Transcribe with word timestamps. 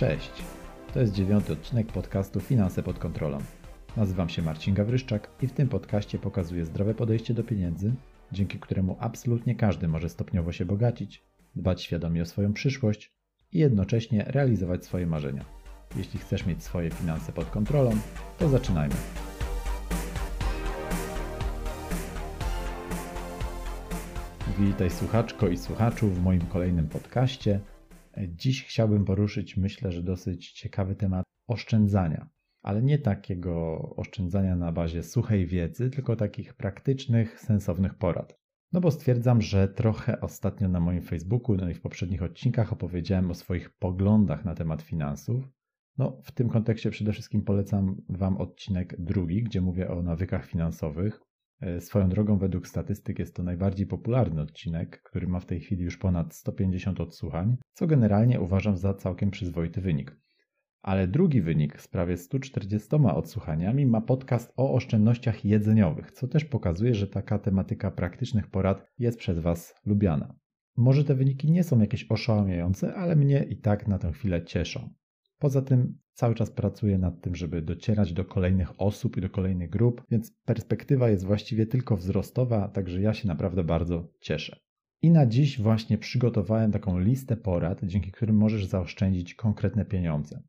Cześć! 0.00 0.30
To 0.94 1.00
jest 1.00 1.12
dziewiąty 1.12 1.52
odcinek 1.52 1.86
podcastu 1.86 2.40
Finanse 2.40 2.82
pod 2.82 2.98
kontrolą. 2.98 3.38
Nazywam 3.96 4.28
się 4.28 4.42
Marcin 4.42 4.74
Gawryszczak 4.74 5.30
i 5.42 5.46
w 5.46 5.52
tym 5.52 5.68
podcaście 5.68 6.18
pokazuję 6.18 6.64
zdrowe 6.64 6.94
podejście 6.94 7.34
do 7.34 7.44
pieniędzy, 7.44 7.92
dzięki 8.32 8.58
któremu 8.58 8.96
absolutnie 9.00 9.54
każdy 9.54 9.88
może 9.88 10.08
stopniowo 10.08 10.52
się 10.52 10.64
bogacić, 10.64 11.24
dbać 11.56 11.82
świadomie 11.82 12.22
o 12.22 12.26
swoją 12.26 12.52
przyszłość 12.52 13.12
i 13.52 13.58
jednocześnie 13.58 14.24
realizować 14.24 14.84
swoje 14.84 15.06
marzenia. 15.06 15.44
Jeśli 15.96 16.20
chcesz 16.20 16.46
mieć 16.46 16.64
swoje 16.64 16.90
finanse 16.90 17.32
pod 17.32 17.50
kontrolą, 17.50 17.90
to 18.38 18.48
zaczynajmy. 18.48 18.94
Witaj 24.58 24.90
słuchaczko 24.90 25.48
i 25.48 25.56
słuchaczu 25.56 26.08
w 26.08 26.22
moim 26.22 26.40
kolejnym 26.40 26.88
podcaście. 26.88 27.60
Dziś 28.28 28.64
chciałbym 28.64 29.04
poruszyć, 29.04 29.56
myślę, 29.56 29.92
że 29.92 30.02
dosyć 30.02 30.52
ciekawy 30.52 30.94
temat 30.94 31.24
oszczędzania, 31.46 32.28
ale 32.62 32.82
nie 32.82 32.98
takiego 32.98 33.78
oszczędzania 33.96 34.56
na 34.56 34.72
bazie 34.72 35.02
suchej 35.02 35.46
wiedzy, 35.46 35.90
tylko 35.90 36.16
takich 36.16 36.54
praktycznych, 36.54 37.40
sensownych 37.40 37.94
porad. 37.94 38.40
No 38.72 38.80
bo 38.80 38.90
stwierdzam, 38.90 39.42
że 39.42 39.68
trochę 39.68 40.20
ostatnio 40.20 40.68
na 40.68 40.80
moim 40.80 41.02
Facebooku, 41.02 41.56
no 41.56 41.70
i 41.70 41.74
w 41.74 41.80
poprzednich 41.80 42.22
odcinkach 42.22 42.72
opowiedziałem 42.72 43.30
o 43.30 43.34
swoich 43.34 43.70
poglądach 43.70 44.44
na 44.44 44.54
temat 44.54 44.82
finansów. 44.82 45.44
No, 45.98 46.20
w 46.24 46.32
tym 46.32 46.48
kontekście 46.48 46.90
przede 46.90 47.12
wszystkim 47.12 47.42
polecam 47.42 47.96
Wam 48.08 48.36
odcinek 48.36 48.96
drugi, 48.98 49.42
gdzie 49.42 49.60
mówię 49.60 49.90
o 49.90 50.02
nawykach 50.02 50.46
finansowych. 50.46 51.20
E, 51.60 51.80
swoją 51.80 52.08
drogą, 52.08 52.38
według 52.38 52.68
statystyk 52.68 53.18
jest 53.18 53.36
to 53.36 53.42
najbardziej 53.42 53.86
popularny 53.86 54.40
odcinek, 54.40 55.02
który 55.02 55.26
ma 55.26 55.40
w 55.40 55.46
tej 55.46 55.60
chwili 55.60 55.84
już 55.84 55.98
ponad 55.98 56.34
150 56.34 57.00
odsłuchań, 57.00 57.56
co 57.72 57.86
generalnie 57.86 58.40
uważam 58.40 58.76
za 58.76 58.94
całkiem 58.94 59.30
przyzwoity 59.30 59.80
wynik. 59.80 60.16
Ale 60.82 61.08
drugi 61.08 61.40
wynik 61.40 61.80
z 61.80 61.88
prawie 61.88 62.16
140 62.16 62.88
odsłuchaniami 63.14 63.86
ma 63.86 64.00
podcast 64.00 64.52
o 64.56 64.74
oszczędnościach 64.74 65.44
jedzeniowych, 65.44 66.12
co 66.12 66.28
też 66.28 66.44
pokazuje, 66.44 66.94
że 66.94 67.06
taka 67.06 67.38
tematyka 67.38 67.90
praktycznych 67.90 68.46
porad 68.46 68.86
jest 68.98 69.18
przez 69.18 69.38
Was 69.38 69.74
lubiana. 69.86 70.34
Może 70.76 71.04
te 71.04 71.14
wyniki 71.14 71.50
nie 71.50 71.64
są 71.64 71.80
jakieś 71.80 72.06
oszałamiające, 72.10 72.94
ale 72.94 73.16
mnie 73.16 73.46
i 73.50 73.56
tak 73.56 73.88
na 73.88 73.98
tę 73.98 74.12
chwilę 74.12 74.44
cieszą. 74.44 74.90
Poza 75.38 75.62
tym 75.62 75.98
cały 76.20 76.34
czas 76.34 76.50
pracuję 76.50 76.98
nad 76.98 77.20
tym, 77.20 77.34
żeby 77.34 77.62
docierać 77.62 78.12
do 78.12 78.24
kolejnych 78.24 78.80
osób 78.80 79.16
i 79.16 79.20
do 79.20 79.30
kolejnych 79.30 79.70
grup, 79.70 80.02
więc 80.10 80.36
perspektywa 80.44 81.10
jest 81.10 81.24
właściwie 81.24 81.66
tylko 81.66 81.96
wzrostowa, 81.96 82.68
także 82.68 83.00
ja 83.00 83.14
się 83.14 83.28
naprawdę 83.28 83.64
bardzo 83.64 84.12
cieszę. 84.20 84.60
I 85.02 85.10
na 85.10 85.26
dziś 85.26 85.60
właśnie 85.60 85.98
przygotowałem 85.98 86.72
taką 86.72 86.98
listę 86.98 87.36
porad, 87.36 87.80
dzięki 87.84 88.12
którym 88.12 88.36
możesz 88.36 88.66
zaoszczędzić 88.66 89.34
konkretne 89.34 89.84
pieniądze. 89.84 90.42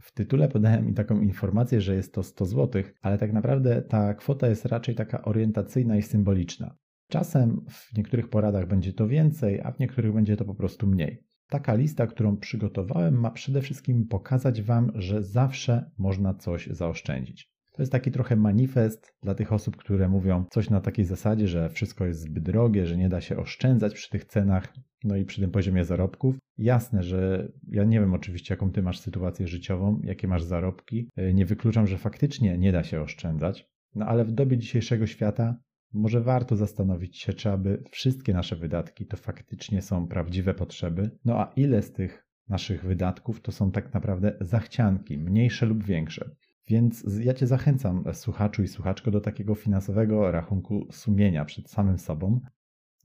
W 0.00 0.12
tytule 0.12 0.48
podałem 0.48 0.86
mi 0.86 0.94
taką 0.94 1.20
informację, 1.20 1.80
że 1.80 1.94
jest 1.94 2.14
to 2.14 2.22
100 2.22 2.46
zł, 2.46 2.82
ale 3.00 3.18
tak 3.18 3.32
naprawdę 3.32 3.82
ta 3.82 4.14
kwota 4.14 4.48
jest 4.48 4.64
raczej 4.64 4.94
taka 4.94 5.24
orientacyjna 5.24 5.96
i 5.96 6.02
symboliczna. 6.02 6.76
Czasem 7.10 7.64
w 7.68 7.96
niektórych 7.96 8.28
poradach 8.28 8.66
będzie 8.66 8.92
to 8.92 9.08
więcej, 9.08 9.60
a 9.60 9.72
w 9.72 9.78
niektórych 9.78 10.12
będzie 10.12 10.36
to 10.36 10.44
po 10.44 10.54
prostu 10.54 10.86
mniej. 10.86 11.31
Taka 11.52 11.74
lista, 11.74 12.06
którą 12.06 12.36
przygotowałem, 12.36 13.20
ma 13.20 13.30
przede 13.30 13.60
wszystkim 13.60 14.06
pokazać 14.06 14.62
Wam, 14.62 14.92
że 14.94 15.22
zawsze 15.22 15.90
można 15.98 16.34
coś 16.34 16.66
zaoszczędzić. 16.66 17.48
To 17.72 17.82
jest 17.82 17.92
taki 17.92 18.10
trochę 18.10 18.36
manifest 18.36 19.14
dla 19.22 19.34
tych 19.34 19.52
osób, 19.52 19.76
które 19.76 20.08
mówią 20.08 20.44
coś 20.50 20.70
na 20.70 20.80
takiej 20.80 21.04
zasadzie, 21.04 21.48
że 21.48 21.70
wszystko 21.70 22.06
jest 22.06 22.20
zbyt 22.20 22.44
drogie, 22.44 22.86
że 22.86 22.96
nie 22.96 23.08
da 23.08 23.20
się 23.20 23.36
oszczędzać 23.36 23.94
przy 23.94 24.10
tych 24.10 24.24
cenach, 24.24 24.74
no 25.04 25.16
i 25.16 25.24
przy 25.24 25.40
tym 25.40 25.50
poziomie 25.50 25.84
zarobków. 25.84 26.36
Jasne, 26.58 27.02
że 27.02 27.48
ja 27.68 27.84
nie 27.84 28.00
wiem 28.00 28.14
oczywiście, 28.14 28.54
jaką 28.54 28.70
ty 28.70 28.82
masz 28.82 28.98
sytuację 28.98 29.48
życiową, 29.48 30.00
jakie 30.04 30.28
masz 30.28 30.42
zarobki. 30.42 31.08
Nie 31.34 31.46
wykluczam, 31.46 31.86
że 31.86 31.98
faktycznie 31.98 32.58
nie 32.58 32.72
da 32.72 32.84
się 32.84 33.00
oszczędzać, 33.00 33.66
no 33.94 34.06
ale 34.06 34.24
w 34.24 34.32
dobie 34.32 34.58
dzisiejszego 34.58 35.06
świata 35.06 35.56
może 35.92 36.20
warto 36.20 36.56
zastanowić 36.56 37.18
się, 37.18 37.32
czy 37.32 37.50
aby 37.50 37.82
wszystkie 37.90 38.32
nasze 38.32 38.56
wydatki 38.56 39.06
to 39.06 39.16
faktycznie 39.16 39.82
są 39.82 40.08
prawdziwe 40.08 40.54
potrzeby, 40.54 41.10
no 41.24 41.40
a 41.40 41.52
ile 41.56 41.82
z 41.82 41.92
tych 41.92 42.26
naszych 42.48 42.84
wydatków 42.84 43.40
to 43.40 43.52
są 43.52 43.70
tak 43.70 43.94
naprawdę 43.94 44.36
zachcianki, 44.40 45.18
mniejsze 45.18 45.66
lub 45.66 45.84
większe. 45.84 46.30
Więc 46.68 47.04
ja 47.20 47.34
Cię 47.34 47.46
zachęcam, 47.46 48.04
słuchaczu 48.12 48.62
i 48.62 48.68
słuchaczko, 48.68 49.10
do 49.10 49.20
takiego 49.20 49.54
finansowego 49.54 50.30
rachunku 50.30 50.86
sumienia 50.90 51.44
przed 51.44 51.70
samym 51.70 51.98
sobą, 51.98 52.40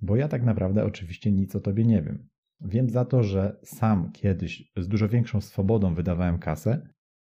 bo 0.01 0.15
ja 0.15 0.27
tak 0.27 0.43
naprawdę 0.43 0.85
oczywiście 0.85 1.31
nic 1.31 1.55
o 1.55 1.59
Tobie 1.59 1.83
nie 1.83 2.01
wiem. 2.01 2.27
Wiem 2.61 2.89
za 2.89 3.05
to, 3.05 3.23
że 3.23 3.59
sam 3.63 4.11
kiedyś 4.11 4.71
z 4.77 4.87
dużo 4.87 5.09
większą 5.09 5.41
swobodą 5.41 5.93
wydawałem 5.93 6.39
kasę 6.39 6.87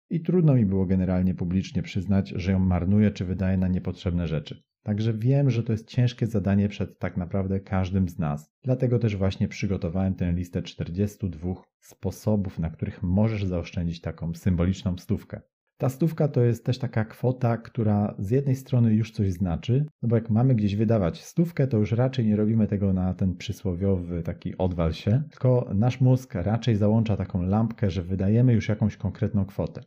i 0.09 0.21
trudno 0.21 0.55
mi 0.55 0.65
było 0.65 0.85
generalnie 0.85 1.35
publicznie 1.35 1.81
przyznać, 1.81 2.29
że 2.29 2.51
ją 2.51 2.59
marnuję 2.59 3.11
czy 3.11 3.25
wydaję 3.25 3.57
na 3.57 3.67
niepotrzebne 3.67 4.27
rzeczy. 4.27 4.63
Także 4.85 5.13
wiem, 5.13 5.49
że 5.49 5.63
to 5.63 5.71
jest 5.71 5.87
ciężkie 5.87 6.27
zadanie 6.27 6.69
przed 6.69 6.99
tak 6.99 7.17
naprawdę 7.17 7.59
każdym 7.59 8.09
z 8.09 8.19
nas. 8.19 8.51
Dlatego 8.63 8.99
też 8.99 9.15
właśnie 9.15 9.47
przygotowałem 9.47 10.15
tę 10.15 10.31
listę 10.31 10.61
42 10.61 11.53
sposobów, 11.79 12.59
na 12.59 12.69
których 12.69 13.03
możesz 13.03 13.45
zaoszczędzić 13.45 14.01
taką 14.01 14.33
symboliczną 14.33 14.97
stówkę. 14.97 15.41
Ta 15.77 15.89
stówka 15.89 16.27
to 16.27 16.41
jest 16.43 16.65
też 16.65 16.79
taka 16.79 17.05
kwota, 17.05 17.57
która 17.57 18.15
z 18.19 18.31
jednej 18.31 18.55
strony 18.55 18.93
już 18.93 19.11
coś 19.11 19.31
znaczy, 19.31 19.85
no 20.01 20.09
bo 20.09 20.15
jak 20.15 20.29
mamy 20.29 20.55
gdzieś 20.55 20.75
wydawać 20.75 21.23
stówkę, 21.23 21.67
to 21.67 21.77
już 21.77 21.91
raczej 21.91 22.25
nie 22.25 22.35
robimy 22.35 22.67
tego 22.67 22.93
na 22.93 23.13
ten 23.13 23.35
przysłowiowy 23.35 24.23
taki 24.23 24.57
odwal 24.57 24.93
się, 24.93 25.23
tylko 25.29 25.69
nasz 25.73 26.01
mózg 26.01 26.35
raczej 26.35 26.75
załącza 26.75 27.17
taką 27.17 27.41
lampkę, 27.41 27.89
że 27.89 28.03
wydajemy 28.03 28.53
już 28.53 28.69
jakąś 28.69 28.97
konkretną 28.97 29.45
kwotę. 29.45 29.81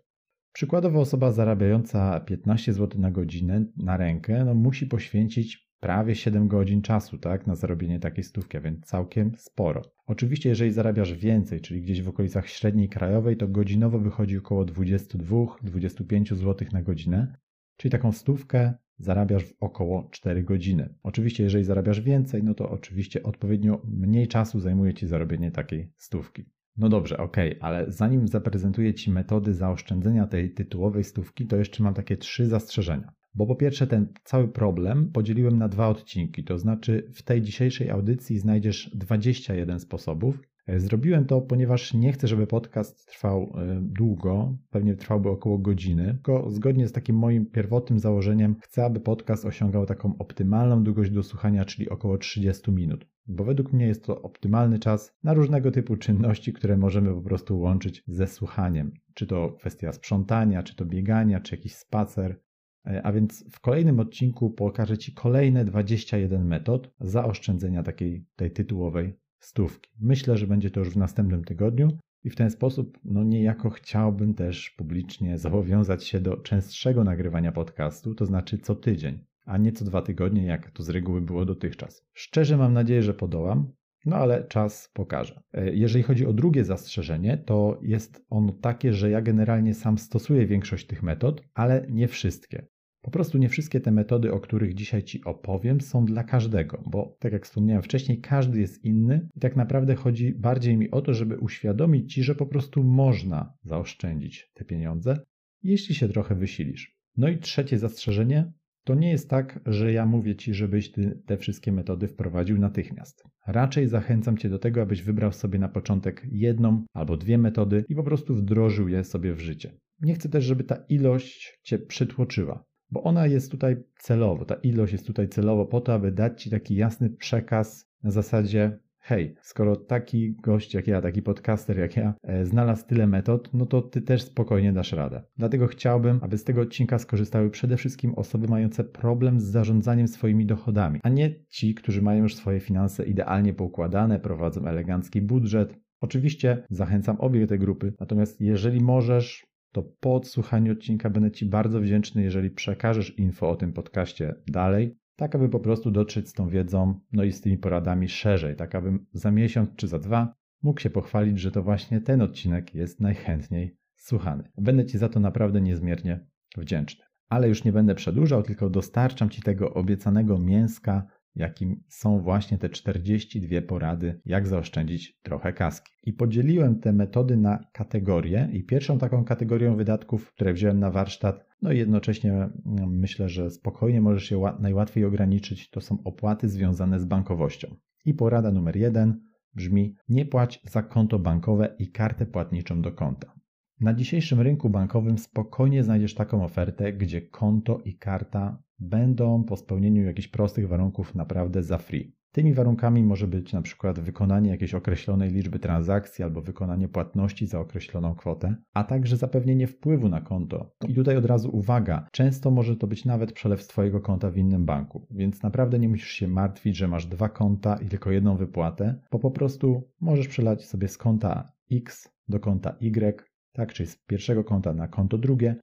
Przykładowo 0.59 1.01
osoba 1.01 1.33
zarabiająca 1.33 2.21
15 2.21 2.73
zł 2.73 3.01
na 3.01 3.11
godzinę 3.11 3.65
na 3.77 3.97
rękę 3.97 4.45
no 4.45 4.55
musi 4.55 4.87
poświęcić 4.87 5.69
prawie 5.81 6.15
7 6.15 6.49
godzin 6.49 6.83
czasu 6.83 7.19
tak, 7.19 7.47
na 7.47 7.55
zarobienie 7.55 8.01
takiej 8.01 8.25
stówki, 8.25 8.61
więc 8.61 8.87
całkiem 8.87 9.33
sporo. 9.37 9.83
Oczywiście, 10.07 10.49
jeżeli 10.49 10.71
zarabiasz 10.71 11.15
więcej, 11.15 11.61
czyli 11.61 11.83
gdzieś 11.83 12.03
w 12.03 12.09
okolicach 12.09 12.49
średniej 12.49 12.89
krajowej, 12.89 13.37
to 13.37 13.49
godzinowo 13.49 13.99
wychodzi 13.99 14.39
około 14.39 14.65
22-25 14.65 16.35
zł 16.35 16.69
na 16.73 16.83
godzinę, 16.83 17.37
czyli 17.77 17.93
taką 17.93 18.13
stówkę 18.13 18.75
zarabiasz 18.99 19.45
w 19.45 19.55
około 19.61 20.09
4 20.13 20.43
godziny. 20.43 20.95
Oczywiście, 21.03 21.45
jeżeli 21.45 21.65
zarabiasz 21.65 22.01
więcej, 22.01 22.43
no 22.45 22.55
to 22.55 22.71
oczywiście 22.71 23.23
odpowiednio 23.23 23.83
mniej 23.85 24.29
czasu 24.29 24.61
zajmuje 24.61 24.95
Ci 24.95 25.07
zarobienie 25.07 25.51
takiej 25.51 25.93
stówki. 25.97 26.45
No 26.79 26.89
dobrze, 26.89 27.19
okej, 27.19 27.51
okay, 27.51 27.63
ale 27.63 27.93
zanim 27.93 28.29
zaprezentuję 28.29 28.95
Ci 28.95 29.11
metody 29.11 29.55
zaoszczędzenia 29.55 30.27
tej 30.27 30.55
tytułowej 30.55 31.05
stówki, 31.05 31.47
to 31.47 31.57
jeszcze 31.57 31.83
mam 31.83 31.95
takie 31.95 32.17
trzy 32.17 32.47
zastrzeżenia. 32.47 33.13
Bo 33.35 33.47
po 33.47 33.57
pierwsze, 33.57 33.87
ten 33.87 34.13
cały 34.25 34.49
problem 34.49 35.13
podzieliłem 35.13 35.59
na 35.59 35.69
dwa 35.69 35.89
odcinki, 35.89 36.45
to 36.45 36.59
znaczy 36.59 37.11
w 37.15 37.23
tej 37.23 37.43
dzisiejszej 37.43 37.91
audycji 37.91 38.39
znajdziesz 38.39 38.91
21 38.95 39.81
sposobów. 39.81 40.41
E, 40.69 40.81
zrobiłem 40.81 41.25
to, 41.25 41.41
ponieważ 41.41 41.95
nie 41.95 42.13
chcę, 42.13 42.29
żeby 42.29 42.47
podcast 42.47 43.07
trwał 43.07 43.43
e, 43.43 43.81
długo, 43.83 44.57
pewnie 44.71 44.95
trwałby 44.95 45.29
około 45.29 45.59
godziny, 45.59 46.05
tylko 46.15 46.51
zgodnie 46.51 46.89
z 46.89 46.93
takim 46.93 47.17
moim 47.17 47.47
pierwotnym 47.47 47.99
założeniem 47.99 48.57
chcę, 48.61 48.85
aby 48.85 49.01
podcast 49.01 49.45
osiągał 49.45 49.87
taką 49.87 50.19
optymalną 50.19 50.85
długość 50.85 51.11
do 51.11 51.23
słuchania, 51.23 51.65
czyli 51.65 51.89
około 51.89 52.19
30 52.19 52.71
minut 52.71 53.07
bo 53.29 53.45
według 53.45 53.73
mnie 53.73 53.87
jest 53.87 54.05
to 54.05 54.23
optymalny 54.23 54.79
czas 54.79 55.17
na 55.23 55.35
różnego 55.35 55.71
typu 55.71 55.97
czynności, 55.97 56.53
które 56.53 56.77
możemy 56.77 57.15
po 57.15 57.23
prostu 57.23 57.61
łączyć 57.61 58.03
ze 58.07 58.27
słuchaniem. 58.27 58.93
Czy 59.15 59.27
to 59.27 59.53
kwestia 59.53 59.93
sprzątania, 59.93 60.63
czy 60.63 60.77
to 60.77 60.85
biegania, 60.85 61.41
czy 61.41 61.57
jakiś 61.57 61.75
spacer. 61.75 62.41
E, 62.87 63.03
a 63.07 63.13
więc 63.13 63.45
w 63.51 63.61
kolejnym 63.61 64.01
odcinku 64.01 64.51
pokażę 64.51 64.99
Ci 64.99 65.13
kolejne 65.13 65.65
21 65.65 66.47
metod 66.47 66.91
zaoszczędzenia 67.01 67.83
takiej 67.83 68.27
tej 68.37 68.51
tytułowej 68.51 69.19
stówki. 69.41 69.91
Myślę, 70.01 70.37
że 70.37 70.47
będzie 70.47 70.71
to 70.71 70.81
już 70.81 70.91
w 70.91 70.97
następnym 70.97 71.45
tygodniu 71.45 71.89
i 72.25 72.31
w 72.31 72.37
ten 72.37 72.51
sposób, 72.51 72.99
no 73.05 73.25
niejako 73.25 73.71
chciałbym 73.71 74.35
też 74.35 74.71
publicznie 74.71 75.39
zobowiązać 75.39 76.05
się 76.05 76.21
do 76.21 76.37
częstszego 76.37 77.05
nagrywania 77.05 77.53
podcastu, 77.53 78.15
to 78.15 78.27
znaczy 78.27 78.59
co 78.59 78.75
tydzień 78.75 79.29
a 79.49 79.59
nie 79.59 79.73
co 79.73 79.85
dwa 79.85 80.03
tygodnie, 80.03 80.47
jak 80.47 80.71
to 80.71 80.83
z 80.83 80.89
reguły 80.89 81.21
było 81.21 81.45
dotychczas. 81.45 82.07
Szczerze 82.13 82.57
mam 82.57 82.73
nadzieję, 82.73 83.03
że 83.03 83.15
podołam, 83.15 83.73
no 84.05 84.17
ale 84.17 84.45
czas 84.45 84.91
pokaże. 84.95 85.43
E, 85.53 85.75
jeżeli 85.75 86.03
chodzi 86.03 86.27
o 86.27 86.33
drugie 86.33 86.65
zastrzeżenie, 86.65 87.39
to 87.39 87.79
jest 87.83 88.27
ono 88.31 88.53
takie, 88.53 88.93
że 88.93 89.11
ja 89.11 89.23
generalnie 89.23 89.75
sam 89.75 89.99
stosuję 89.99 90.47
większość 90.47 90.87
tych 90.87 91.03
metod, 91.03 91.43
ale 91.55 91.87
nie 91.91 92.09
wszystkie. 92.09 92.67
Po 93.09 93.13
prostu 93.13 93.39
nie 93.39 93.49
wszystkie 93.49 93.81
te 93.81 93.91
metody, 93.91 94.33
o 94.33 94.41
których 94.41 94.75
dzisiaj 94.75 95.03
Ci 95.03 95.25
opowiem, 95.25 95.81
są 95.81 96.05
dla 96.05 96.25
każdego, 96.25 96.85
bo 96.87 97.17
tak 97.21 97.33
jak 97.33 97.45
wspomniałem 97.45 97.83
wcześniej, 97.83 98.21
każdy 98.21 98.61
jest 98.61 98.85
inny 98.85 99.29
i 99.35 99.41
tak 99.41 99.57
naprawdę 99.57 99.95
chodzi 99.95 100.35
bardziej 100.35 100.77
mi 100.77 100.91
o 100.91 101.03
to, 101.03 101.15
żeby 101.15 101.39
uświadomić 101.39 102.15
Ci, 102.15 102.23
że 102.23 102.35
po 102.35 102.47
prostu 102.47 102.85
można 102.85 103.55
zaoszczędzić 103.63 104.51
te 104.55 104.65
pieniądze, 104.65 105.21
jeśli 105.63 105.95
się 105.95 106.09
trochę 106.09 106.35
wysilisz. 106.35 106.97
No 107.17 107.29
i 107.29 107.39
trzecie 107.39 107.79
zastrzeżenie 107.79 108.53
To 108.85 108.95
nie 108.95 109.11
jest 109.11 109.31
tak, 109.31 109.61
że 109.67 109.93
ja 109.93 110.07
mówię 110.07 110.37
Ci, 110.37 110.55
żebyś 110.55 110.93
Ty 110.93 111.23
te 111.27 111.37
wszystkie 111.37 111.73
metody 111.73 112.09
wprowadził 112.09 112.59
natychmiast. 112.59 113.25
Raczej 113.47 113.89
zachęcam 113.89 114.37
Cię 114.37 114.49
do 114.49 114.59
tego, 114.59 114.83
abyś 114.83 115.03
wybrał 115.03 115.33
sobie 115.33 115.59
na 115.59 115.69
początek 115.69 116.27
jedną 116.31 116.85
albo 116.95 117.17
dwie 117.17 117.39
metody 117.39 117.85
i 117.89 117.95
po 117.95 118.03
prostu 118.03 118.35
wdrożył 118.35 118.89
je 118.89 119.05
sobie 119.05 119.35
w 119.35 119.41
życie. 119.41 119.79
Nie 120.01 120.15
chcę 120.15 120.29
też, 120.29 120.45
żeby 120.45 120.65
ta 120.65 120.77
ilość 120.89 121.59
Cię 121.63 121.79
przytłoczyła, 121.79 122.69
bo 122.91 123.03
ona 123.03 123.27
jest 123.27 123.51
tutaj 123.51 123.77
celowo, 123.99 124.45
ta 124.45 124.55
ilość 124.55 124.93
jest 124.93 125.07
tutaj 125.07 125.29
celowo 125.29 125.67
po 125.67 125.81
to, 125.81 125.95
aby 125.95 126.13
dać 126.13 126.43
Ci 126.43 126.51
taki 126.51 126.77
jasny 126.77 127.11
przekaz 127.11 127.89
na 128.03 128.11
zasadzie 128.11 128.79
hej, 129.09 129.35
skoro 129.43 129.77
taki 129.77 130.35
gość 130.35 130.75
jak 130.75 130.87
ja, 130.87 131.01
taki 131.01 131.23
podcaster 131.23 131.79
jak 131.79 131.97
ja 131.97 132.15
e, 132.23 132.47
znalazł 132.47 132.87
tyle 132.87 133.07
metod, 133.07 133.51
no 133.55 133.67
to 133.67 133.83
ty 133.83 134.03
też 134.03 134.23
spokojnie 134.23 134.73
dasz 134.73 134.93
radę. 134.93 135.23
Dlatego 135.37 135.67
chciałbym, 135.67 136.19
aby 136.23 136.39
z 136.39 136.45
tego 136.45 136.61
odcinka 136.61 136.99
skorzystały 136.99 137.51
przede 137.51 137.77
wszystkim 137.77 138.15
osoby 138.15 138.49
mające 138.49 138.85
problem 138.85 139.41
z 139.41 139.45
zarządzaniem 139.45 140.09
swoimi 140.09 140.47
dochodami, 140.47 141.01
a 141.03 141.09
nie 141.09 141.35
ci, 141.49 141.75
którzy 141.75 142.03
mają 142.03 142.23
już 142.23 142.37
swoje 142.37 142.61
finanse 142.61 143.05
idealnie 143.05 143.55
poukładane, 143.55 144.21
prowadzą 144.21 144.67
elegancki 144.67 145.23
budżet. 145.23 145.75
Oczywiście 146.01 146.65
zachęcam 146.71 147.17
obie 147.21 147.47
te 147.47 147.59
grupy, 147.59 147.93
natomiast 148.01 148.41
jeżeli 148.41 148.81
możesz, 148.81 149.47
to 149.73 149.83
po 150.01 150.15
odsłuchaniu 150.15 150.73
odcinka 150.73 151.11
będę 151.11 151.31
Ci 151.31 151.47
bardzo 151.47 151.81
wdzięczny, 151.81 152.23
jeżeli 152.23 152.51
przekażesz 152.51 153.19
info 153.19 153.51
o 153.51 153.57
tym 153.57 153.73
podcaście 153.73 154.35
dalej, 154.47 154.97
tak 155.17 155.35
aby 155.35 155.49
po 155.49 155.61
prostu 155.61 155.91
dotrzeć 155.91 156.29
z 156.29 156.33
tą 156.33 156.49
wiedzą, 156.49 157.01
no 157.13 157.25
i 157.25 157.33
z 157.33 157.41
tymi 157.41 157.59
poradami 157.59 158.09
szerzej, 158.09 158.57
tak 158.57 158.75
abym 158.75 159.07
za 159.13 159.31
miesiąc 159.31 159.71
czy 159.77 159.89
za 159.89 159.99
dwa 159.99 160.35
mógł 160.63 160.81
się 160.81 160.91
pochwalić, 160.91 161.39
że 161.39 161.51
to 161.51 161.63
właśnie 161.63 162.01
ten 162.01 162.23
odcinek 162.23 162.75
jest 162.75 163.01
najchętniej 163.01 163.77
słuchany. 163.97 164.51
Będę 164.59 164.87
Ci 164.87 164.99
za 164.99 165.09
to 165.09 165.21
naprawdę 165.21 165.61
niezmiernie 165.61 166.27
wdzięczny. 166.57 167.05
Ale 167.29 167.49
już 167.49 167.65
nie 167.65 167.73
będę 167.73 167.95
przedłużał, 167.95 168.43
tylko 168.43 168.71
dostarczam 168.71 169.31
Ci 169.31 169.43
tego 169.43 169.75
obiecanego 169.75 170.39
mięska 170.39 171.07
jakim 171.39 171.83
są 171.89 172.21
właśnie 172.21 172.59
te 172.59 172.69
42 172.69 173.63
porady, 173.63 174.21
jak 174.25 174.47
zaoszczędzić 174.47 175.19
trochę 175.23 175.53
kaski. 175.53 175.93
I 176.05 176.13
podzieliłem 176.13 176.81
te 176.81 176.93
metody 176.93 177.37
na 177.37 177.65
kategorie 177.73 178.49
i 178.53 178.65
pierwszą 178.65 178.99
taką 178.99 179.25
kategorią 179.25 179.77
wydatków, 179.77 180.33
które 180.33 180.53
wziąłem 180.53 180.81
na 180.81 180.91
warsztat, 180.91 181.47
no 181.63 181.73
i 181.73 181.79
jednocześnie 181.79 182.33
mm, 182.33 182.51
myślę, 182.99 183.29
że 183.29 183.51
spokojnie 183.51 184.01
możesz 184.01 184.31
je 184.31 184.53
najłatwiej 184.61 185.05
ograniczyć, 185.05 185.71
to 185.71 185.81
są 185.81 186.03
opłaty 186.05 186.49
związane 186.49 187.01
z 187.01 187.05
bankowością. 187.05 187.77
I 188.05 188.15
porada 188.15 188.53
numer 188.53 188.77
jeden 188.77 189.21
brzmi: 189.55 189.95
nie 190.09 190.27
płać 190.27 190.61
za 190.65 190.83
konto 190.83 191.19
bankowe 191.19 191.77
i 191.79 191.91
kartę 191.91 192.27
płatniczą 192.27 192.83
do 192.83 192.93
konta. 192.93 193.33
Na 193.81 193.95
dzisiejszym 193.95 194.41
rynku 194.41 194.71
bankowym 194.71 195.19
spokojnie 195.19 195.85
znajdziesz 195.85 196.15
taką 196.15 196.45
ofertę, 196.45 196.93
gdzie 196.93 197.23
konto 197.23 197.81
i 197.85 197.95
karta 197.95 198.63
będą 198.79 199.45
po 199.45 199.57
spełnieniu 199.57 200.05
jakichś 200.05 200.29
prostych 200.29 200.69
warunków 200.69 201.15
naprawdę 201.15 201.63
za 201.63 201.79
free. 201.79 202.19
Tymi 202.33 202.55
warunkami 202.55 203.03
może 203.03 203.27
być 203.27 203.53
na 203.53 203.63
przykład 203.63 204.01
wykonanie 204.01 204.51
jakiejś 204.51 204.75
określonej 204.75 205.31
liczby 205.31 205.59
transakcji 205.59 206.25
albo 206.25 206.43
wykonanie 206.43 206.89
płatności 206.89 207.47
za 207.47 207.61
określoną 207.61 208.15
kwotę, 208.15 208.57
a 208.75 208.85
także 208.85 209.17
zapewnienie 209.17 209.67
wpływu 209.67 210.09
na 210.09 210.21
konto. 210.21 210.75
I 210.89 210.95
tutaj 210.95 211.17
od 211.17 211.25
razu 211.25 211.57
uwaga, 211.57 212.09
często 212.13 212.51
może 212.51 212.77
to 212.77 212.87
być 212.87 213.05
nawet 213.05 213.33
przelew 213.33 213.63
z 213.63 213.67
Twojego 213.67 214.01
konta 214.01 214.31
w 214.31 214.37
innym 214.37 214.65
banku, 214.65 215.07
więc 215.11 215.43
naprawdę 215.43 215.79
nie 215.79 215.89
musisz 215.89 216.11
się 216.11 216.29
martwić, 216.29 216.77
że 216.77 216.89
masz 216.89 217.07
dwa 217.07 217.29
konta 217.29 217.77
i 217.77 217.87
tylko 217.87 218.11
jedną 218.11 218.37
wypłatę, 218.37 219.01
bo 219.13 219.19
po 219.19 219.31
prostu 219.31 219.83
możesz 220.01 220.29
przelać 220.29 220.65
sobie 220.65 220.89
z 220.89 220.99
konta 220.99 221.53
X 221.73 222.09
do 222.29 222.41
konta 222.41 222.77
Y, 222.81 223.28
tak, 223.59 223.73
czyli 223.73 223.87
z 223.89 223.97
pierwszego 223.97 224.45
konta 224.45 224.75
na 224.75 224.89
konto 224.89 225.19
drugie 225.19 225.57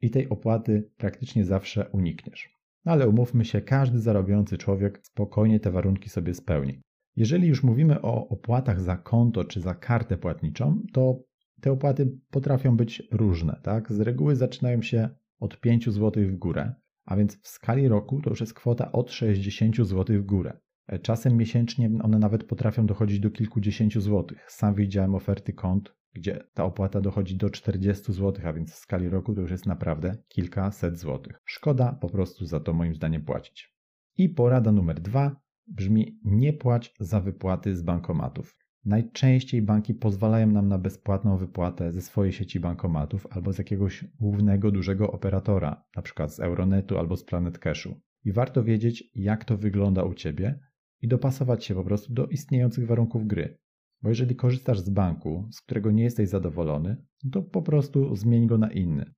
i 0.00 0.10
tej 0.10 0.28
opłaty 0.28 0.90
praktycznie 0.96 1.44
zawsze 1.44 1.88
unikniesz. 1.88 2.56
No 2.84 2.92
ale 2.92 3.08
umówmy 3.08 3.44
się, 3.44 3.60
każdy 3.60 3.98
zarobiący 3.98 4.58
człowiek 4.58 5.00
spokojnie 5.02 5.60
te 5.60 5.70
warunki 5.70 6.08
sobie 6.08 6.34
spełni. 6.34 6.80
Jeżeli 7.16 7.48
już 7.48 7.62
mówimy 7.62 8.02
o 8.02 8.28
opłatach 8.28 8.80
za 8.80 8.96
konto 8.96 9.44
czy 9.44 9.60
za 9.60 9.74
kartę 9.74 10.18
płatniczą, 10.18 10.82
to 10.92 11.24
te 11.60 11.72
opłaty 11.72 12.18
potrafią 12.30 12.76
być 12.76 13.02
różne. 13.10 13.60
Tak? 13.62 13.92
Z 13.92 14.00
reguły 14.00 14.36
zaczynają 14.36 14.82
się 14.82 15.08
od 15.40 15.60
5 15.60 15.90
zł 15.90 16.24
w 16.26 16.36
górę, 16.36 16.74
a 17.04 17.16
więc 17.16 17.42
w 17.42 17.48
skali 17.48 17.88
roku 17.88 18.20
to 18.22 18.30
już 18.30 18.40
jest 18.40 18.54
kwota 18.54 18.92
od 18.92 19.10
60 19.10 19.76
zł 19.76 20.18
w 20.18 20.24
górę. 20.24 20.58
E, 20.86 20.98
czasem 20.98 21.36
miesięcznie 21.36 21.90
one 22.02 22.18
nawet 22.18 22.44
potrafią 22.44 22.86
dochodzić 22.86 23.20
do 23.20 23.30
kilkudziesięciu 23.30 24.00
złotych. 24.00 24.46
Sam 24.50 24.74
widziałem 24.74 25.14
oferty 25.14 25.52
kont, 25.52 25.94
gdzie 26.12 26.44
ta 26.54 26.64
opłata 26.64 27.00
dochodzi 27.00 27.36
do 27.36 27.50
40 27.50 28.12
zł, 28.12 28.46
a 28.46 28.52
więc 28.52 28.72
w 28.72 28.76
skali 28.76 29.08
roku 29.08 29.34
to 29.34 29.40
już 29.40 29.50
jest 29.50 29.66
naprawdę 29.66 30.16
kilkaset 30.28 30.98
złotych. 30.98 31.40
Szkoda 31.44 31.92
po 31.92 32.10
prostu 32.10 32.46
za 32.46 32.60
to 32.60 32.72
moim 32.72 32.94
zdaniem 32.94 33.24
płacić. 33.24 33.74
I 34.16 34.28
porada 34.28 34.72
numer 34.72 35.00
dwa 35.00 35.40
brzmi: 35.66 36.20
nie 36.24 36.52
płać 36.52 36.94
za 37.00 37.20
wypłaty 37.20 37.76
z 37.76 37.82
bankomatów. 37.82 38.56
Najczęściej 38.84 39.62
banki 39.62 39.94
pozwalają 39.94 40.46
nam 40.46 40.68
na 40.68 40.78
bezpłatną 40.78 41.36
wypłatę 41.36 41.92
ze 41.92 42.02
swojej 42.02 42.32
sieci 42.32 42.60
bankomatów 42.60 43.26
albo 43.30 43.52
z 43.52 43.58
jakiegoś 43.58 44.04
głównego 44.20 44.70
dużego 44.70 45.12
operatora, 45.12 45.84
np. 45.96 46.28
z 46.28 46.40
Euronetu 46.40 46.98
albo 46.98 47.16
z 47.16 47.24
Planet 47.24 47.58
Cashu. 47.58 48.00
I 48.24 48.32
warto 48.32 48.64
wiedzieć, 48.64 49.10
jak 49.14 49.44
to 49.44 49.56
wygląda 49.56 50.02
u 50.02 50.14
Ciebie 50.14 50.60
i 51.00 51.08
dopasować 51.08 51.64
się 51.64 51.74
po 51.74 51.84
prostu 51.84 52.12
do 52.12 52.26
istniejących 52.26 52.86
warunków 52.86 53.26
gry. 53.26 53.58
Bo 54.02 54.08
jeżeli 54.08 54.36
korzystasz 54.36 54.80
z 54.80 54.90
banku, 54.90 55.48
z 55.50 55.60
którego 55.60 55.90
nie 55.90 56.02
jesteś 56.02 56.28
zadowolony, 56.28 56.96
to 57.32 57.42
po 57.42 57.62
prostu 57.62 58.16
zmień 58.16 58.46
go 58.46 58.58
na 58.58 58.70
inny. 58.70 59.12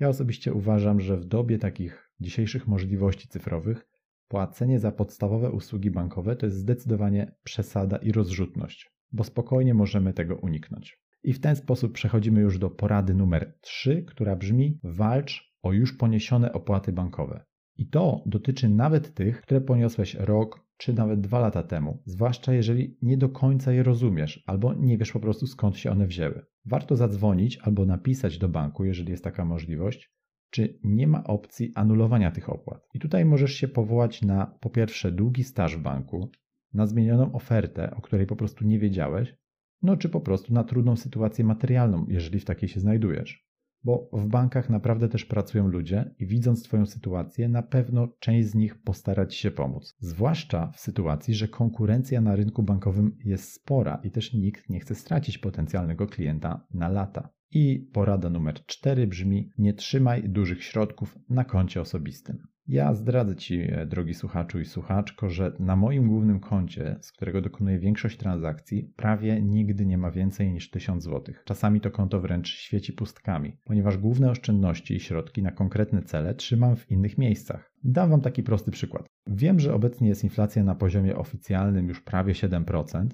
Ja 0.00 0.08
osobiście 0.08 0.54
uważam, 0.54 1.00
że 1.00 1.16
w 1.16 1.24
dobie 1.24 1.58
takich 1.58 2.10
dzisiejszych 2.20 2.68
możliwości 2.68 3.28
cyfrowych 3.28 3.88
płacenie 4.28 4.78
za 4.80 4.92
podstawowe 4.92 5.50
usługi 5.50 5.90
bankowe 5.90 6.36
to 6.36 6.46
jest 6.46 6.58
zdecydowanie 6.58 7.34
przesada 7.44 7.96
i 7.96 8.12
rozrzutność, 8.12 8.90
bo 9.12 9.24
spokojnie 9.24 9.74
możemy 9.74 10.12
tego 10.12 10.36
uniknąć. 10.36 10.98
I 11.22 11.32
w 11.32 11.40
ten 11.40 11.56
sposób 11.56 11.92
przechodzimy 11.92 12.40
już 12.40 12.58
do 12.58 12.70
porady 12.70 13.14
numer 13.14 13.58
3, 13.60 14.02
która 14.02 14.36
brzmi: 14.36 14.80
walcz 14.82 15.54
o 15.62 15.72
już 15.72 15.92
poniesione 15.92 16.52
opłaty 16.52 16.92
bankowe. 16.92 17.44
I 17.76 17.88
to 17.88 18.22
dotyczy 18.26 18.68
nawet 18.68 19.14
tych, 19.14 19.40
które 19.40 19.60
poniosłeś 19.60 20.14
rok, 20.14 20.67
czy 20.78 20.92
nawet 20.92 21.20
dwa 21.20 21.38
lata 21.38 21.62
temu, 21.62 22.02
zwłaszcza 22.04 22.52
jeżeli 22.52 22.98
nie 23.02 23.16
do 23.16 23.28
końca 23.28 23.72
je 23.72 23.82
rozumiesz 23.82 24.44
albo 24.46 24.74
nie 24.74 24.98
wiesz 24.98 25.12
po 25.12 25.20
prostu 25.20 25.46
skąd 25.46 25.76
się 25.76 25.90
one 25.90 26.06
wzięły. 26.06 26.46
Warto 26.64 26.96
zadzwonić 26.96 27.58
albo 27.58 27.86
napisać 27.86 28.38
do 28.38 28.48
banku, 28.48 28.84
jeżeli 28.84 29.10
jest 29.10 29.24
taka 29.24 29.44
możliwość, 29.44 30.12
czy 30.50 30.78
nie 30.84 31.06
ma 31.06 31.24
opcji 31.24 31.72
anulowania 31.74 32.30
tych 32.30 32.50
opłat. 32.50 32.86
I 32.94 32.98
tutaj 32.98 33.24
możesz 33.24 33.52
się 33.52 33.68
powołać 33.68 34.22
na 34.22 34.46
po 34.60 34.70
pierwsze 34.70 35.12
długi 35.12 35.44
staż 35.44 35.76
w 35.76 35.82
banku, 35.82 36.30
na 36.72 36.86
zmienioną 36.86 37.32
ofertę, 37.32 37.90
o 37.96 38.00
której 38.00 38.26
po 38.26 38.36
prostu 38.36 38.64
nie 38.64 38.78
wiedziałeś, 38.78 39.34
no 39.82 39.96
czy 39.96 40.08
po 40.08 40.20
prostu 40.20 40.54
na 40.54 40.64
trudną 40.64 40.96
sytuację 40.96 41.44
materialną, 41.44 42.06
jeżeli 42.08 42.40
w 42.40 42.44
takiej 42.44 42.68
się 42.68 42.80
znajdujesz 42.80 43.48
bo 43.84 44.10
w 44.12 44.26
bankach 44.26 44.70
naprawdę 44.70 45.08
też 45.08 45.24
pracują 45.24 45.68
ludzie 45.68 46.14
i 46.18 46.26
widząc 46.26 46.62
Twoją 46.62 46.86
sytuację, 46.86 47.48
na 47.48 47.62
pewno 47.62 48.08
część 48.18 48.48
z 48.48 48.54
nich 48.54 48.82
postarać 48.82 49.34
się 49.34 49.50
pomóc. 49.50 49.96
Zwłaszcza 50.00 50.70
w 50.74 50.80
sytuacji, 50.80 51.34
że 51.34 51.48
konkurencja 51.48 52.20
na 52.20 52.36
rynku 52.36 52.62
bankowym 52.62 53.16
jest 53.24 53.52
spora 53.52 54.00
i 54.04 54.10
też 54.10 54.32
nikt 54.34 54.70
nie 54.70 54.80
chce 54.80 54.94
stracić 54.94 55.38
potencjalnego 55.38 56.06
klienta 56.06 56.66
na 56.74 56.88
lata. 56.88 57.28
I 57.50 57.90
porada 57.92 58.30
numer 58.30 58.66
4 58.66 59.06
brzmi: 59.06 59.52
nie 59.58 59.74
trzymaj 59.74 60.28
dużych 60.28 60.64
środków 60.64 61.18
na 61.28 61.44
koncie 61.44 61.80
osobistym. 61.80 62.38
Ja 62.68 62.94
zdradzę 62.94 63.36
Ci, 63.36 63.60
e, 63.60 63.86
drogi 63.86 64.14
słuchaczu 64.14 64.60
i 64.60 64.64
słuchaczko, 64.64 65.30
że 65.30 65.52
na 65.58 65.76
moim 65.76 66.08
głównym 66.08 66.40
koncie, 66.40 66.96
z 67.00 67.12
którego 67.12 67.40
dokonuję 67.40 67.78
większość 67.78 68.16
transakcji, 68.16 68.92
prawie 68.96 69.42
nigdy 69.42 69.86
nie 69.86 69.98
ma 69.98 70.10
więcej 70.10 70.52
niż 70.52 70.70
1000 70.70 71.04
zł. 71.04 71.34
Czasami 71.44 71.80
to 71.80 71.90
konto 71.90 72.20
wręcz 72.20 72.48
świeci 72.48 72.92
pustkami, 72.92 73.56
ponieważ 73.64 73.98
główne 73.98 74.30
oszczędności 74.30 74.94
i 74.94 75.00
środki 75.00 75.42
na 75.42 75.50
konkretne 75.50 76.02
cele 76.02 76.34
trzymam 76.34 76.76
w 76.76 76.90
innych 76.90 77.18
miejscach. 77.18 77.72
Dam 77.84 78.10
Wam 78.10 78.20
taki 78.20 78.42
prosty 78.42 78.70
przykład. 78.70 79.06
Wiem, 79.26 79.60
że 79.60 79.74
obecnie 79.74 80.08
jest 80.08 80.24
inflacja 80.24 80.64
na 80.64 80.74
poziomie 80.74 81.16
oficjalnym 81.16 81.88
już 81.88 82.00
prawie 82.00 82.32
7%, 82.32 83.06